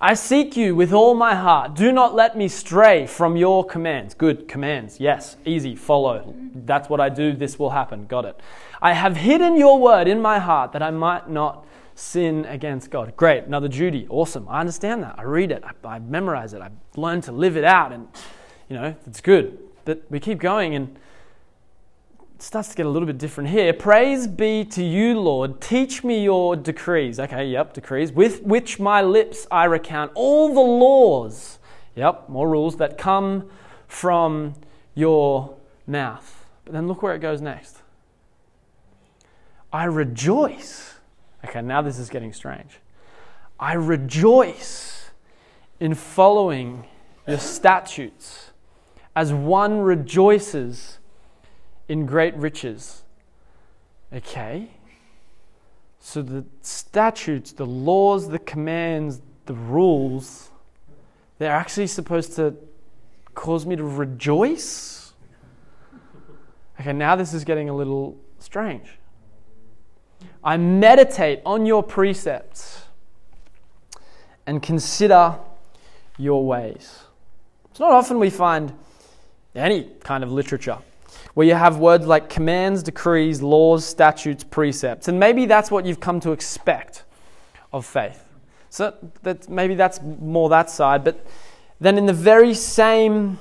I 0.00 0.12
seek 0.12 0.58
you 0.58 0.74
with 0.74 0.92
all 0.92 1.14
my 1.14 1.34
heart. 1.34 1.74
Do 1.74 1.90
not 1.90 2.14
let 2.14 2.36
me 2.36 2.48
stray 2.48 3.06
from 3.06 3.34
your 3.36 3.64
commands. 3.64 4.12
Good 4.12 4.46
commands. 4.46 5.00
Yes, 5.00 5.38
easy, 5.46 5.74
follow. 5.74 6.34
That's 6.54 6.90
what 6.90 7.00
I 7.00 7.08
do. 7.08 7.32
This 7.32 7.58
will 7.58 7.70
happen. 7.70 8.06
Got 8.06 8.26
it. 8.26 8.40
I 8.82 8.92
have 8.92 9.16
hidden 9.16 9.56
your 9.56 9.78
word 9.78 10.06
in 10.06 10.20
my 10.20 10.38
heart 10.38 10.72
that 10.72 10.82
I 10.82 10.90
might 10.90 11.30
not 11.30 11.64
sin 11.94 12.44
against 12.44 12.90
God. 12.90 13.16
Great, 13.16 13.44
another 13.44 13.68
duty. 13.68 14.06
Awesome. 14.10 14.46
I 14.50 14.60
understand 14.60 15.02
that. 15.02 15.14
I 15.18 15.22
read 15.22 15.50
it. 15.50 15.64
I, 15.64 15.88
I 15.88 15.98
memorize 15.98 16.52
it. 16.52 16.60
I 16.60 16.70
learn 16.94 17.22
to 17.22 17.32
live 17.32 17.56
it 17.56 17.64
out. 17.64 17.92
And, 17.92 18.06
you 18.68 18.76
know, 18.76 18.94
it's 19.06 19.22
good. 19.22 19.58
But 19.86 20.02
we 20.10 20.20
keep 20.20 20.40
going 20.40 20.74
and 20.74 20.98
starts 22.42 22.68
to 22.68 22.76
get 22.76 22.86
a 22.86 22.88
little 22.88 23.06
bit 23.06 23.18
different 23.18 23.50
here. 23.50 23.72
Praise 23.72 24.26
be 24.26 24.64
to 24.64 24.84
you, 24.84 25.18
Lord. 25.18 25.60
Teach 25.60 26.04
me 26.04 26.22
your 26.22 26.56
decrees. 26.56 27.18
Okay, 27.18 27.46
yep, 27.46 27.72
decrees. 27.72 28.12
With 28.12 28.42
which 28.42 28.78
my 28.78 29.02
lips 29.02 29.46
I 29.50 29.64
recount 29.64 30.12
all 30.14 30.52
the 30.52 30.60
laws. 30.60 31.58
Yep, 31.94 32.28
more 32.28 32.48
rules 32.48 32.76
that 32.76 32.98
come 32.98 33.48
from 33.88 34.54
your 34.94 35.56
mouth. 35.86 36.46
But 36.64 36.74
then 36.74 36.86
look 36.88 37.02
where 37.02 37.14
it 37.14 37.20
goes 37.20 37.40
next. 37.40 37.78
I 39.72 39.84
rejoice. 39.84 40.94
Okay, 41.44 41.62
now 41.62 41.82
this 41.82 41.98
is 41.98 42.08
getting 42.10 42.32
strange. 42.32 42.80
I 43.58 43.74
rejoice 43.74 45.10
in 45.80 45.94
following 45.94 46.86
your 47.26 47.38
statutes 47.38 48.50
as 49.14 49.32
one 49.32 49.78
rejoices 49.78 50.98
in 51.88 52.06
great 52.06 52.34
riches. 52.36 53.02
Okay? 54.12 54.70
So 56.00 56.22
the 56.22 56.44
statutes, 56.62 57.52
the 57.52 57.66
laws, 57.66 58.28
the 58.28 58.38
commands, 58.38 59.20
the 59.46 59.54
rules, 59.54 60.50
they're 61.38 61.52
actually 61.52 61.86
supposed 61.86 62.34
to 62.36 62.56
cause 63.34 63.66
me 63.66 63.76
to 63.76 63.84
rejoice? 63.84 65.12
Okay, 66.80 66.92
now 66.92 67.16
this 67.16 67.32
is 67.32 67.44
getting 67.44 67.68
a 67.68 67.74
little 67.74 68.16
strange. 68.38 68.98
I 70.42 70.56
meditate 70.56 71.40
on 71.44 71.66
your 71.66 71.82
precepts 71.82 72.84
and 74.46 74.62
consider 74.62 75.38
your 76.18 76.46
ways. 76.46 77.00
It's 77.70 77.80
not 77.80 77.92
often 77.92 78.18
we 78.18 78.30
find 78.30 78.72
any 79.54 79.90
kind 80.00 80.22
of 80.22 80.32
literature 80.32 80.78
where 81.36 81.46
you 81.46 81.54
have 81.54 81.76
words 81.76 82.06
like 82.06 82.30
commands, 82.30 82.82
decrees, 82.82 83.42
laws, 83.42 83.84
statutes, 83.84 84.42
precepts. 84.42 85.06
And 85.06 85.20
maybe 85.20 85.44
that's 85.44 85.70
what 85.70 85.84
you've 85.84 86.00
come 86.00 86.18
to 86.20 86.32
expect 86.32 87.04
of 87.74 87.84
faith. 87.84 88.26
So 88.70 88.94
that 89.22 89.46
maybe 89.46 89.74
that's 89.74 90.00
more 90.00 90.48
that 90.48 90.70
side. 90.70 91.04
But 91.04 91.26
then 91.78 91.98
in 91.98 92.06
the 92.06 92.14
very 92.14 92.54
same 92.54 93.38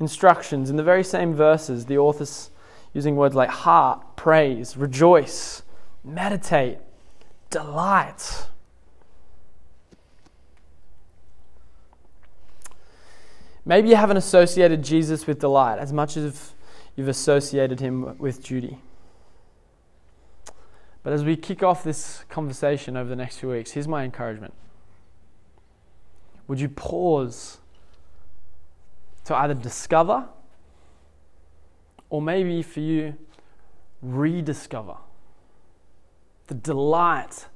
instructions, 0.00 0.70
in 0.70 0.76
the 0.76 0.82
very 0.82 1.04
same 1.04 1.34
verses, 1.34 1.84
the 1.84 1.98
author's 1.98 2.48
using 2.94 3.14
words 3.14 3.34
like 3.34 3.50
heart, 3.50 4.16
praise, 4.16 4.74
rejoice, 4.74 5.64
meditate, 6.02 6.78
delight. 7.50 8.46
Maybe 13.66 13.90
you 13.90 13.96
haven't 13.96 14.16
associated 14.16 14.82
Jesus 14.82 15.26
with 15.26 15.40
delight 15.40 15.78
as 15.78 15.92
much 15.92 16.16
as 16.16 16.53
you've 16.96 17.08
associated 17.08 17.80
him 17.80 18.16
with 18.18 18.42
duty. 18.42 18.78
But 21.02 21.12
as 21.12 21.24
we 21.24 21.36
kick 21.36 21.62
off 21.62 21.84
this 21.84 22.24
conversation 22.28 22.96
over 22.96 23.08
the 23.08 23.16
next 23.16 23.38
few 23.38 23.50
weeks, 23.50 23.72
here's 23.72 23.88
my 23.88 24.04
encouragement. 24.04 24.54
Would 26.48 26.60
you 26.60 26.68
pause 26.68 27.58
to 29.24 29.34
either 29.34 29.54
discover 29.54 30.28
or 32.10 32.22
maybe 32.22 32.62
for 32.62 32.80
you, 32.80 33.16
rediscover 34.00 34.96
the 36.46 36.54
delight 36.54 37.46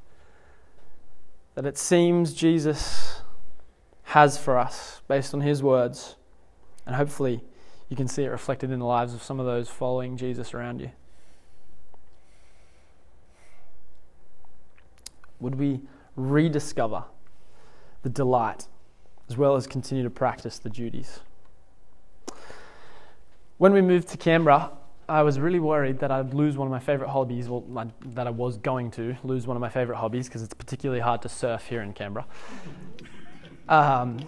that 1.55 1.66
it 1.66 1.77
seems 1.77 2.33
Jesus 2.33 3.20
has 4.05 4.38
for 4.38 4.59
us 4.59 5.03
based 5.07 5.35
on 5.35 5.42
his 5.42 5.62
words. 5.62 6.16
And 6.87 6.96
hopefully, 6.96 7.42
you 7.88 7.96
can 7.96 8.09
see 8.09 8.24
it 8.24 8.29
reflected 8.29 8.70
in 8.70 8.79
the 8.79 8.87
lives 8.87 9.14
of 9.14 9.22
some 9.22 9.40
of 9.40 9.46
those 9.46 9.68
following 9.68 10.16
Jesus 10.16 10.53
around 10.53 10.81
you. 10.81 10.90
Would 15.40 15.55
we 15.55 15.81
rediscover 16.16 17.05
the 18.03 18.09
delight 18.09 18.66
as 19.29 19.37
well 19.37 19.57
as 19.57 19.66
continue 19.66 20.03
to 20.03 20.11
practice 20.11 20.59
the 20.59 20.70
duties? 20.70 21.20
When 23.57 23.72
we 23.72 23.81
moved 23.81 24.09
to 24.09 24.16
Canberra, 24.16 24.72
I 25.09 25.22
was 25.22 25.40
really 25.40 25.59
worried 25.59 26.01
that 26.01 26.11
I'd 26.11 26.35
lose 26.35 26.57
one 26.57 26.68
of 26.68 26.70
my 26.70 26.79
favorite 26.79 27.09
hobbies, 27.09 27.48
well, 27.48 27.64
that 28.05 28.27
I 28.27 28.31
was 28.31 28.59
going 28.59 28.90
to 28.92 29.16
lose 29.24 29.46
one 29.46 29.57
of 29.57 29.61
my 29.61 29.70
favorite 29.70 29.96
hobbies 29.96 30.29
because 30.29 30.42
it's 30.42 30.55
particularly 30.55 31.01
hard 31.01 31.22
to 31.22 31.29
surf 31.29 31.66
here 31.66 31.81
in 31.81 31.94
Canberra. 31.94 32.27
Um, 33.68 34.18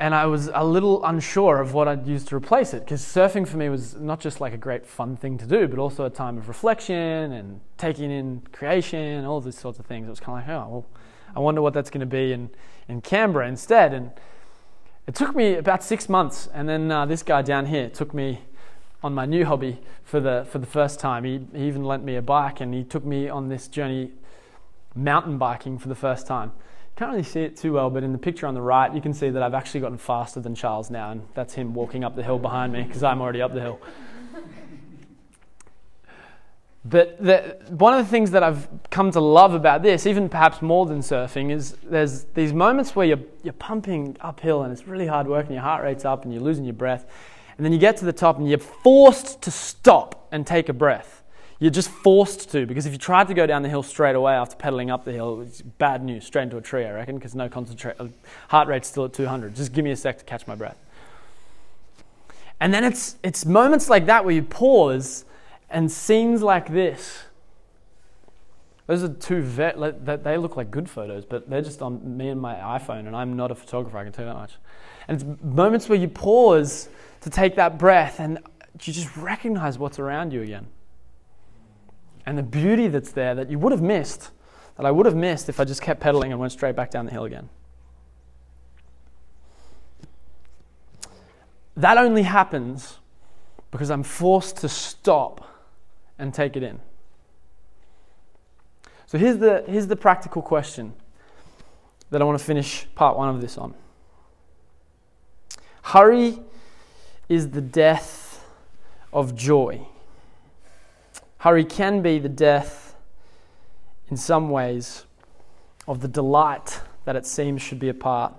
and 0.00 0.14
I 0.14 0.24
was 0.24 0.50
a 0.54 0.64
little 0.64 1.04
unsure 1.04 1.60
of 1.60 1.74
what 1.74 1.86
I'd 1.86 2.06
use 2.06 2.24
to 2.24 2.36
replace 2.36 2.72
it 2.72 2.84
because 2.84 3.02
surfing 3.02 3.46
for 3.46 3.58
me 3.58 3.68
was 3.68 3.94
not 3.96 4.18
just 4.18 4.40
like 4.40 4.54
a 4.54 4.56
great 4.56 4.86
fun 4.86 5.14
thing 5.14 5.36
to 5.36 5.46
do, 5.46 5.68
but 5.68 5.78
also 5.78 6.06
a 6.06 6.10
time 6.10 6.38
of 6.38 6.48
reflection 6.48 6.96
and 6.96 7.60
taking 7.76 8.10
in 8.10 8.40
creation 8.50 8.98
and 8.98 9.26
all 9.26 9.42
these 9.42 9.58
sorts 9.58 9.78
of 9.78 9.84
things. 9.84 10.06
It 10.06 10.10
was 10.10 10.18
kind 10.18 10.40
of 10.40 10.48
like, 10.48 10.56
oh, 10.56 10.68
well, 10.70 10.86
I 11.36 11.40
wonder 11.40 11.60
what 11.60 11.74
that's 11.74 11.90
going 11.90 12.00
to 12.00 12.06
be 12.06 12.32
in, 12.32 12.48
in 12.88 13.02
Canberra 13.02 13.46
instead. 13.46 13.92
And 13.92 14.10
it 15.06 15.14
took 15.14 15.36
me 15.36 15.56
about 15.56 15.84
six 15.84 16.08
months, 16.08 16.48
and 16.54 16.66
then 16.66 16.90
uh, 16.90 17.04
this 17.04 17.22
guy 17.22 17.42
down 17.42 17.66
here 17.66 17.90
took 17.90 18.14
me 18.14 18.40
on 19.02 19.12
my 19.14 19.26
new 19.26 19.44
hobby 19.44 19.80
for 20.02 20.18
the 20.18 20.46
for 20.50 20.58
the 20.58 20.66
first 20.66 20.98
time. 20.98 21.24
He, 21.24 21.40
he 21.54 21.66
even 21.66 21.84
lent 21.84 22.04
me 22.04 22.16
a 22.16 22.22
bike, 22.22 22.60
and 22.62 22.72
he 22.72 22.84
took 22.84 23.04
me 23.04 23.28
on 23.28 23.48
this 23.48 23.68
journey 23.68 24.12
mountain 24.94 25.36
biking 25.36 25.78
for 25.78 25.88
the 25.88 25.94
first 25.94 26.26
time 26.26 26.52
can't 27.00 27.12
really 27.12 27.22
see 27.22 27.40
it 27.40 27.56
too 27.56 27.72
well, 27.72 27.88
but 27.88 28.02
in 28.02 28.12
the 28.12 28.18
picture 28.18 28.46
on 28.46 28.52
the 28.52 28.60
right, 28.60 28.94
you 28.94 29.00
can 29.00 29.14
see 29.14 29.30
that 29.30 29.42
I've 29.42 29.54
actually 29.54 29.80
gotten 29.80 29.96
faster 29.96 30.38
than 30.38 30.54
Charles 30.54 30.90
now, 30.90 31.12
and 31.12 31.22
that's 31.32 31.54
him 31.54 31.72
walking 31.72 32.04
up 32.04 32.14
the 32.14 32.22
hill 32.22 32.38
behind 32.38 32.74
me 32.74 32.82
because 32.82 33.02
I'm 33.02 33.22
already 33.22 33.40
up 33.40 33.54
the 33.54 33.60
hill. 33.62 33.80
But 36.84 37.16
the, 37.18 37.56
one 37.70 37.94
of 37.94 38.04
the 38.04 38.10
things 38.10 38.32
that 38.32 38.42
I've 38.42 38.68
come 38.90 39.10
to 39.12 39.20
love 39.20 39.54
about 39.54 39.82
this, 39.82 40.06
even 40.06 40.28
perhaps 40.28 40.60
more 40.60 40.84
than 40.84 40.98
surfing, 40.98 41.50
is 41.50 41.78
there's 41.82 42.24
these 42.34 42.52
moments 42.52 42.94
where 42.94 43.06
you're, 43.06 43.20
you're 43.42 43.54
pumping 43.54 44.14
uphill 44.20 44.64
and 44.64 44.70
it's 44.70 44.86
really 44.86 45.06
hard 45.06 45.26
work 45.26 45.46
and 45.46 45.54
your 45.54 45.62
heart 45.62 45.82
rate's 45.82 46.04
up 46.04 46.24
and 46.24 46.34
you're 46.34 46.42
losing 46.42 46.66
your 46.66 46.74
breath. 46.74 47.06
And 47.56 47.64
then 47.64 47.72
you 47.72 47.78
get 47.78 47.96
to 47.98 48.04
the 48.04 48.12
top 48.12 48.36
and 48.36 48.46
you're 48.46 48.58
forced 48.58 49.40
to 49.40 49.50
stop 49.50 50.28
and 50.32 50.46
take 50.46 50.68
a 50.68 50.74
breath. 50.74 51.19
You're 51.60 51.70
just 51.70 51.90
forced 51.90 52.50
to, 52.52 52.64
because 52.64 52.86
if 52.86 52.92
you 52.92 52.98
tried 52.98 53.28
to 53.28 53.34
go 53.34 53.46
down 53.46 53.60
the 53.60 53.68
hill 53.68 53.82
straight 53.82 54.16
away 54.16 54.32
after 54.32 54.56
pedaling 54.56 54.90
up 54.90 55.04
the 55.04 55.12
hill, 55.12 55.42
it's 55.42 55.60
bad 55.60 56.02
news, 56.02 56.24
straight 56.24 56.44
into 56.44 56.56
a 56.56 56.62
tree, 56.62 56.86
I 56.86 56.92
reckon, 56.92 57.16
because 57.16 57.34
no 57.34 57.50
concentrate, 57.50 57.96
uh, 58.00 58.08
heart 58.48 58.66
rate's 58.66 58.88
still 58.88 59.04
at 59.04 59.12
200. 59.12 59.54
Just 59.54 59.74
give 59.74 59.84
me 59.84 59.90
a 59.90 59.96
sec 59.96 60.18
to 60.18 60.24
catch 60.24 60.46
my 60.46 60.54
breath. 60.54 60.78
And 62.60 62.72
then 62.72 62.82
it's, 62.82 63.16
it's 63.22 63.44
moments 63.44 63.90
like 63.90 64.06
that 64.06 64.24
where 64.24 64.34
you 64.34 64.42
pause 64.42 65.26
and 65.68 65.92
scenes 65.92 66.42
like 66.42 66.72
this. 66.72 67.24
Those 68.86 69.04
are 69.04 69.08
two, 69.08 69.42
vet, 69.42 69.76
they 70.24 70.38
look 70.38 70.56
like 70.56 70.70
good 70.70 70.88
photos, 70.88 71.26
but 71.26 71.50
they're 71.50 71.60
just 71.60 71.82
on 71.82 72.16
me 72.16 72.30
and 72.30 72.40
my 72.40 72.54
iPhone, 72.54 73.00
and 73.06 73.14
I'm 73.14 73.36
not 73.36 73.50
a 73.50 73.54
photographer, 73.54 73.98
I 73.98 74.04
can 74.04 74.12
tell 74.12 74.24
you 74.24 74.32
that 74.32 74.38
much. 74.38 74.54
And 75.08 75.20
it's 75.20 75.44
moments 75.44 75.90
where 75.90 75.98
you 75.98 76.08
pause 76.08 76.88
to 77.20 77.28
take 77.28 77.56
that 77.56 77.78
breath 77.78 78.18
and 78.18 78.38
you 78.82 78.94
just 78.94 79.14
recognize 79.18 79.78
what's 79.78 79.98
around 79.98 80.32
you 80.32 80.40
again 80.40 80.66
and 82.30 82.38
the 82.38 82.44
beauty 82.44 82.86
that's 82.86 83.10
there 83.10 83.34
that 83.34 83.50
you 83.50 83.58
would 83.58 83.72
have 83.72 83.82
missed, 83.82 84.30
that 84.76 84.86
I 84.86 84.92
would 84.92 85.04
have 85.04 85.16
missed 85.16 85.48
if 85.48 85.58
I 85.58 85.64
just 85.64 85.82
kept 85.82 85.98
pedaling 85.98 86.30
and 86.30 86.40
went 86.40 86.52
straight 86.52 86.76
back 86.76 86.92
down 86.92 87.04
the 87.04 87.10
hill 87.10 87.24
again. 87.24 87.48
That 91.76 91.98
only 91.98 92.22
happens 92.22 93.00
because 93.72 93.90
I'm 93.90 94.04
forced 94.04 94.58
to 94.58 94.68
stop 94.68 95.44
and 96.20 96.32
take 96.32 96.56
it 96.56 96.62
in. 96.62 96.78
So 99.06 99.18
here's 99.18 99.38
the, 99.38 99.64
here's 99.66 99.88
the 99.88 99.96
practical 99.96 100.40
question 100.40 100.92
that 102.10 102.22
I 102.22 102.24
want 102.24 102.38
to 102.38 102.44
finish 102.44 102.86
part 102.94 103.16
one 103.16 103.28
of 103.28 103.40
this 103.40 103.58
on. 103.58 103.74
Hurry 105.82 106.38
is 107.28 107.50
the 107.50 107.60
death 107.60 108.46
of 109.12 109.34
joy. 109.34 109.84
Hurry 111.40 111.64
can 111.64 112.02
be 112.02 112.18
the 112.18 112.28
death, 112.28 112.94
in 114.10 114.18
some 114.18 114.50
ways, 114.50 115.06
of 115.88 116.00
the 116.00 116.08
delight 116.08 116.82
that 117.06 117.16
it 117.16 117.24
seems 117.24 117.62
should 117.62 117.78
be 117.78 117.88
a 117.88 117.94
part 117.94 118.34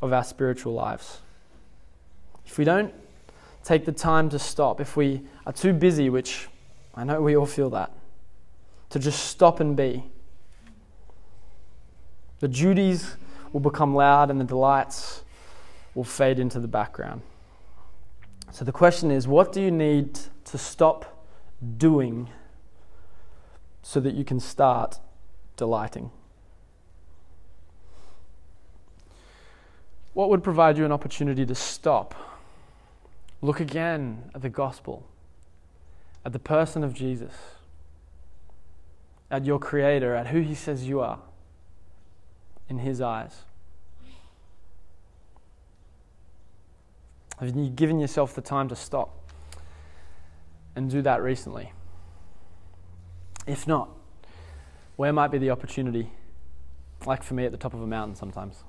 of 0.00 0.14
our 0.14 0.24
spiritual 0.24 0.72
lives. 0.72 1.18
If 2.46 2.56
we 2.56 2.64
don't 2.64 2.94
take 3.62 3.84
the 3.84 3.92
time 3.92 4.30
to 4.30 4.38
stop, 4.38 4.80
if 4.80 4.96
we 4.96 5.20
are 5.44 5.52
too 5.52 5.74
busy, 5.74 6.08
which 6.08 6.48
I 6.94 7.04
know 7.04 7.20
we 7.20 7.36
all 7.36 7.44
feel 7.44 7.68
that, 7.70 7.92
to 8.88 8.98
just 8.98 9.26
stop 9.26 9.60
and 9.60 9.76
be, 9.76 10.02
the 12.38 12.48
duties 12.48 13.16
will 13.52 13.60
become 13.60 13.94
loud 13.94 14.30
and 14.30 14.40
the 14.40 14.44
delights 14.44 15.24
will 15.94 16.04
fade 16.04 16.38
into 16.38 16.58
the 16.58 16.68
background. 16.68 17.20
So 18.50 18.64
the 18.64 18.72
question 18.72 19.10
is 19.10 19.28
what 19.28 19.52
do 19.52 19.60
you 19.60 19.70
need 19.70 20.18
to 20.46 20.56
stop 20.56 21.19
doing 21.76 22.30
so 23.82 24.00
that 24.00 24.14
you 24.14 24.24
can 24.24 24.40
start 24.40 24.98
delighting. 25.56 26.10
What 30.12 30.28
would 30.30 30.42
provide 30.42 30.76
you 30.76 30.84
an 30.84 30.92
opportunity 30.92 31.46
to 31.46 31.54
stop? 31.54 32.14
Look 33.42 33.60
again 33.60 34.30
at 34.34 34.42
the 34.42 34.48
gospel, 34.48 35.06
at 36.24 36.32
the 36.32 36.38
person 36.38 36.84
of 36.84 36.92
Jesus, 36.92 37.32
at 39.30 39.44
your 39.44 39.58
Creator, 39.58 40.14
at 40.14 40.28
who 40.28 40.40
He 40.40 40.54
says 40.54 40.86
you 40.86 41.00
are 41.00 41.20
in 42.68 42.78
His 42.78 43.00
eyes. 43.00 43.44
Have 47.38 47.56
you 47.56 47.70
given 47.70 47.98
yourself 47.98 48.34
the 48.34 48.42
time 48.42 48.68
to 48.68 48.76
stop? 48.76 49.19
And 50.80 50.90
do 50.90 51.02
that 51.02 51.22
recently? 51.22 51.72
If 53.46 53.66
not, 53.66 53.90
where 54.96 55.12
might 55.12 55.30
be 55.30 55.36
the 55.36 55.50
opportunity, 55.50 56.10
like 57.04 57.22
for 57.22 57.34
me 57.34 57.44
at 57.44 57.52
the 57.52 57.58
top 57.58 57.74
of 57.74 57.82
a 57.82 57.86
mountain 57.86 58.16
sometimes? 58.16 58.64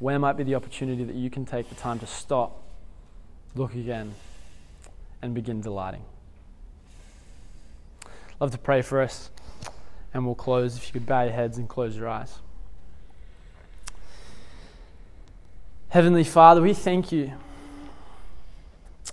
Where 0.00 0.18
might 0.18 0.36
be 0.36 0.42
the 0.42 0.56
opportunity 0.56 1.04
that 1.04 1.14
you 1.14 1.30
can 1.30 1.46
take 1.46 1.68
the 1.68 1.76
time 1.76 2.00
to 2.00 2.06
stop, 2.06 2.60
look 3.54 3.74
again, 3.74 4.16
and 5.22 5.32
begin 5.32 5.60
delighting? 5.60 6.02
Love 8.40 8.50
to 8.50 8.58
pray 8.58 8.82
for 8.82 9.00
us, 9.00 9.30
and 10.12 10.26
we'll 10.26 10.34
close. 10.34 10.76
If 10.76 10.88
you 10.88 10.92
could 10.94 11.06
bow 11.06 11.22
your 11.22 11.32
heads 11.32 11.56
and 11.56 11.68
close 11.68 11.96
your 11.96 12.08
eyes. 12.08 12.40
Heavenly 15.90 16.24
Father, 16.24 16.60
we 16.60 16.74
thank 16.74 17.12
you 17.12 17.34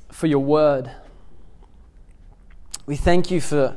for 0.10 0.26
your 0.26 0.40
word. 0.40 0.90
We 2.88 2.96
thank 2.96 3.30
you 3.30 3.42
for 3.42 3.76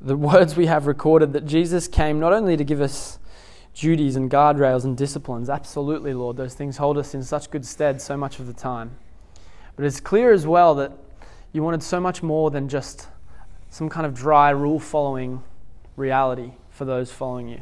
the 0.00 0.16
words 0.16 0.56
we 0.56 0.66
have 0.66 0.88
recorded 0.88 1.32
that 1.32 1.46
Jesus 1.46 1.86
came 1.86 2.18
not 2.18 2.32
only 2.32 2.56
to 2.56 2.64
give 2.64 2.80
us 2.80 3.20
duties 3.72 4.16
and 4.16 4.28
guardrails 4.28 4.84
and 4.84 4.96
disciplines, 4.96 5.48
absolutely, 5.48 6.12
Lord, 6.12 6.36
those 6.36 6.54
things 6.54 6.78
hold 6.78 6.98
us 6.98 7.14
in 7.14 7.22
such 7.22 7.50
good 7.50 7.64
stead 7.64 8.02
so 8.02 8.16
much 8.16 8.40
of 8.40 8.48
the 8.48 8.52
time. 8.52 8.96
But 9.76 9.84
it's 9.84 10.00
clear 10.00 10.32
as 10.32 10.44
well 10.44 10.74
that 10.74 10.92
you 11.52 11.62
wanted 11.62 11.84
so 11.84 12.00
much 12.00 12.20
more 12.20 12.50
than 12.50 12.68
just 12.68 13.08
some 13.70 13.88
kind 13.88 14.06
of 14.06 14.14
dry 14.14 14.50
rule 14.50 14.80
following 14.80 15.42
reality 15.94 16.52
for 16.70 16.84
those 16.84 17.12
following 17.12 17.48
you. 17.48 17.60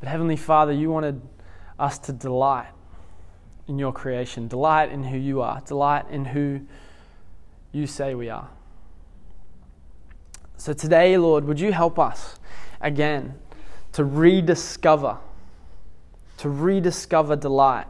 But 0.00 0.08
Heavenly 0.08 0.36
Father, 0.36 0.72
you 0.72 0.90
wanted 0.90 1.20
us 1.78 1.98
to 1.98 2.12
delight 2.12 2.72
in 3.68 3.78
your 3.78 3.92
creation, 3.92 4.48
delight 4.48 4.90
in 4.90 5.04
who 5.04 5.18
you 5.18 5.42
are, 5.42 5.60
delight 5.60 6.06
in 6.10 6.24
who 6.24 6.62
you 7.74 7.86
say 7.86 8.14
we 8.14 8.30
are. 8.30 8.48
So 10.56 10.72
today, 10.72 11.18
Lord, 11.18 11.44
would 11.44 11.60
you 11.60 11.72
help 11.72 11.98
us 11.98 12.38
again 12.80 13.34
to 13.92 14.04
rediscover, 14.04 15.18
to 16.38 16.48
rediscover 16.48 17.36
delight 17.36 17.86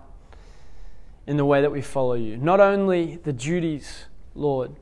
in 1.26 1.36
the 1.36 1.44
way 1.44 1.60
that 1.60 1.70
we 1.70 1.82
follow 1.82 2.14
you? 2.14 2.36
Not 2.36 2.60
only 2.60 3.16
the 3.16 3.32
duties, 3.32 4.06
Lord, 4.34 4.74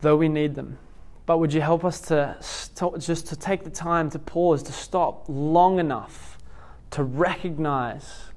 though 0.00 0.16
we 0.16 0.28
need 0.28 0.54
them, 0.54 0.78
But 1.26 1.38
would 1.38 1.52
you 1.52 1.60
help 1.60 1.84
us 1.84 2.00
to 2.02 2.36
stop, 2.40 2.98
just 3.00 3.26
to 3.26 3.36
take 3.36 3.64
the 3.64 3.70
time 3.70 4.08
to 4.10 4.18
pause, 4.18 4.62
to 4.62 4.72
stop 4.72 5.24
long 5.28 5.80
enough 5.80 6.38
to 6.90 7.02
recognize 7.02 8.30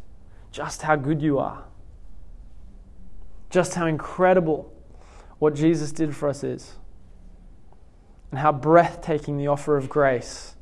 just 0.52 0.82
how 0.82 0.96
good 0.96 1.22
you 1.22 1.38
are, 1.38 1.64
just 3.52 3.76
how 3.76 3.86
incredible 3.86 4.74
what 5.40 5.56
Jesus 5.56 5.92
did 5.92 6.16
for 6.16 6.30
us 6.30 6.44
is, 6.44 6.76
and 8.30 8.40
how 8.40 8.52
breathtaking 8.52 9.38
the 9.38 9.48
offer 9.48 9.76
of 9.78 9.90
grace 9.90 10.56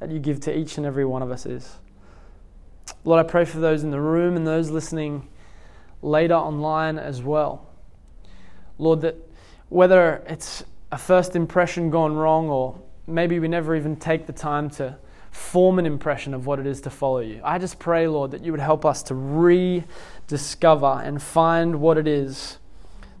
that 0.00 0.10
you 0.10 0.18
give 0.18 0.40
to 0.40 0.56
each 0.56 0.76
and 0.76 0.84
every 0.86 1.04
one 1.04 1.22
of 1.22 1.30
us 1.30 1.46
is. 1.46 1.76
Lord, 3.04 3.24
I 3.24 3.28
pray 3.28 3.44
for 3.44 3.60
those 3.60 3.84
in 3.84 3.90
the 3.90 4.00
room 4.00 4.36
and 4.36 4.46
those 4.46 4.70
listening 4.70 5.28
later 6.02 6.34
online 6.34 6.98
as 6.98 7.22
well. 7.22 7.66
Lord, 8.78 9.02
that 9.02 9.16
whether 9.68 10.22
it's 10.26 10.64
a 10.90 10.98
first 10.98 11.36
impression 11.36 11.90
gone 11.90 12.14
wrong 12.14 12.48
or 12.48 12.80
maybe 13.06 13.38
we 13.38 13.48
never 13.48 13.74
even 13.76 13.96
take 13.96 14.26
the 14.26 14.32
time 14.32 14.68
to 14.70 14.96
form 15.30 15.78
an 15.78 15.86
impression 15.86 16.32
of 16.32 16.46
what 16.46 16.58
it 16.58 16.66
is 16.66 16.80
to 16.82 16.90
follow 16.90 17.18
you. 17.18 17.40
I 17.42 17.58
just 17.58 17.78
pray, 17.78 18.06
Lord, 18.06 18.30
that 18.30 18.44
you 18.44 18.52
would 18.52 18.60
help 18.60 18.84
us 18.84 19.02
to 19.04 19.14
rediscover 19.14 21.00
and 21.04 21.20
find 21.20 21.80
what 21.80 21.98
it 21.98 22.06
is 22.06 22.58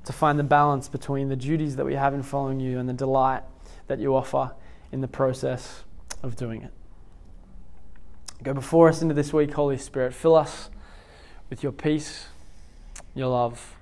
to 0.04 0.12
find 0.12 0.38
the 0.38 0.44
balance 0.44 0.88
between 0.88 1.28
the 1.28 1.36
duties 1.36 1.76
that 1.76 1.84
we 1.84 1.94
have 1.94 2.14
in 2.14 2.22
following 2.22 2.60
you 2.60 2.78
and 2.78 2.88
the 2.88 2.92
delight 2.92 3.42
that 3.86 3.98
you 3.98 4.14
offer 4.14 4.52
in 4.92 5.00
the 5.00 5.08
process 5.08 5.84
of 6.22 6.36
doing 6.36 6.62
it. 6.62 6.72
Go 8.42 8.52
before 8.52 8.88
us 8.88 9.00
into 9.00 9.14
this 9.14 9.32
week, 9.32 9.52
Holy 9.52 9.78
Spirit. 9.78 10.12
Fill 10.12 10.34
us 10.34 10.70
with 11.48 11.62
your 11.62 11.72
peace, 11.72 12.26
your 13.14 13.28
love. 13.28 13.76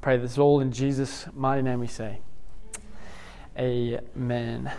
Pray 0.00 0.16
this 0.16 0.38
all 0.38 0.60
in 0.60 0.72
Jesus' 0.72 1.26
mighty 1.34 1.62
name 1.62 1.80
we 1.80 1.86
say. 1.86 2.20
Amen. 3.58 4.70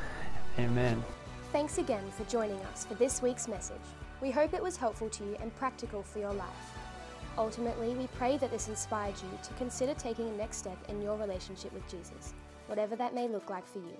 Amen. 0.57 1.03
Thanks 1.51 1.77
again 1.77 2.03
for 2.11 2.23
joining 2.25 2.59
us 2.73 2.85
for 2.85 2.93
this 2.95 3.21
week's 3.21 3.47
message. 3.47 3.75
We 4.21 4.31
hope 4.31 4.53
it 4.53 4.63
was 4.63 4.77
helpful 4.77 5.09
to 5.09 5.23
you 5.23 5.35
and 5.41 5.55
practical 5.55 6.01
for 6.01 6.19
your 6.19 6.33
life. 6.33 6.76
Ultimately, 7.37 7.93
we 7.93 8.07
pray 8.17 8.37
that 8.37 8.51
this 8.51 8.67
inspired 8.67 9.13
you 9.21 9.39
to 9.43 9.53
consider 9.53 9.93
taking 9.93 10.27
a 10.27 10.33
next 10.33 10.57
step 10.57 10.77
in 10.89 11.01
your 11.01 11.17
relationship 11.17 11.71
with 11.71 11.87
Jesus, 11.87 12.33
whatever 12.65 12.95
that 12.95 13.13
may 13.13 13.27
look 13.27 13.49
like 13.49 13.67
for 13.67 13.79
you. 13.79 13.95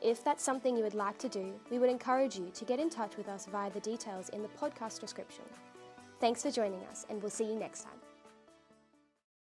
If 0.00 0.22
that's 0.22 0.44
something 0.44 0.76
you 0.76 0.84
would 0.84 0.94
like 0.94 1.18
to 1.18 1.28
do, 1.28 1.54
we 1.70 1.78
would 1.78 1.90
encourage 1.90 2.38
you 2.38 2.50
to 2.54 2.64
get 2.64 2.78
in 2.78 2.88
touch 2.88 3.16
with 3.16 3.28
us 3.28 3.46
via 3.46 3.70
the 3.70 3.80
details 3.80 4.28
in 4.28 4.42
the 4.42 4.48
podcast 4.48 5.00
description. 5.00 5.44
Thanks 6.20 6.42
for 6.42 6.50
joining 6.50 6.82
us, 6.84 7.04
and 7.10 7.20
we'll 7.20 7.30
see 7.30 7.44
you 7.44 7.58
next 7.58 7.82
time. 7.82 8.05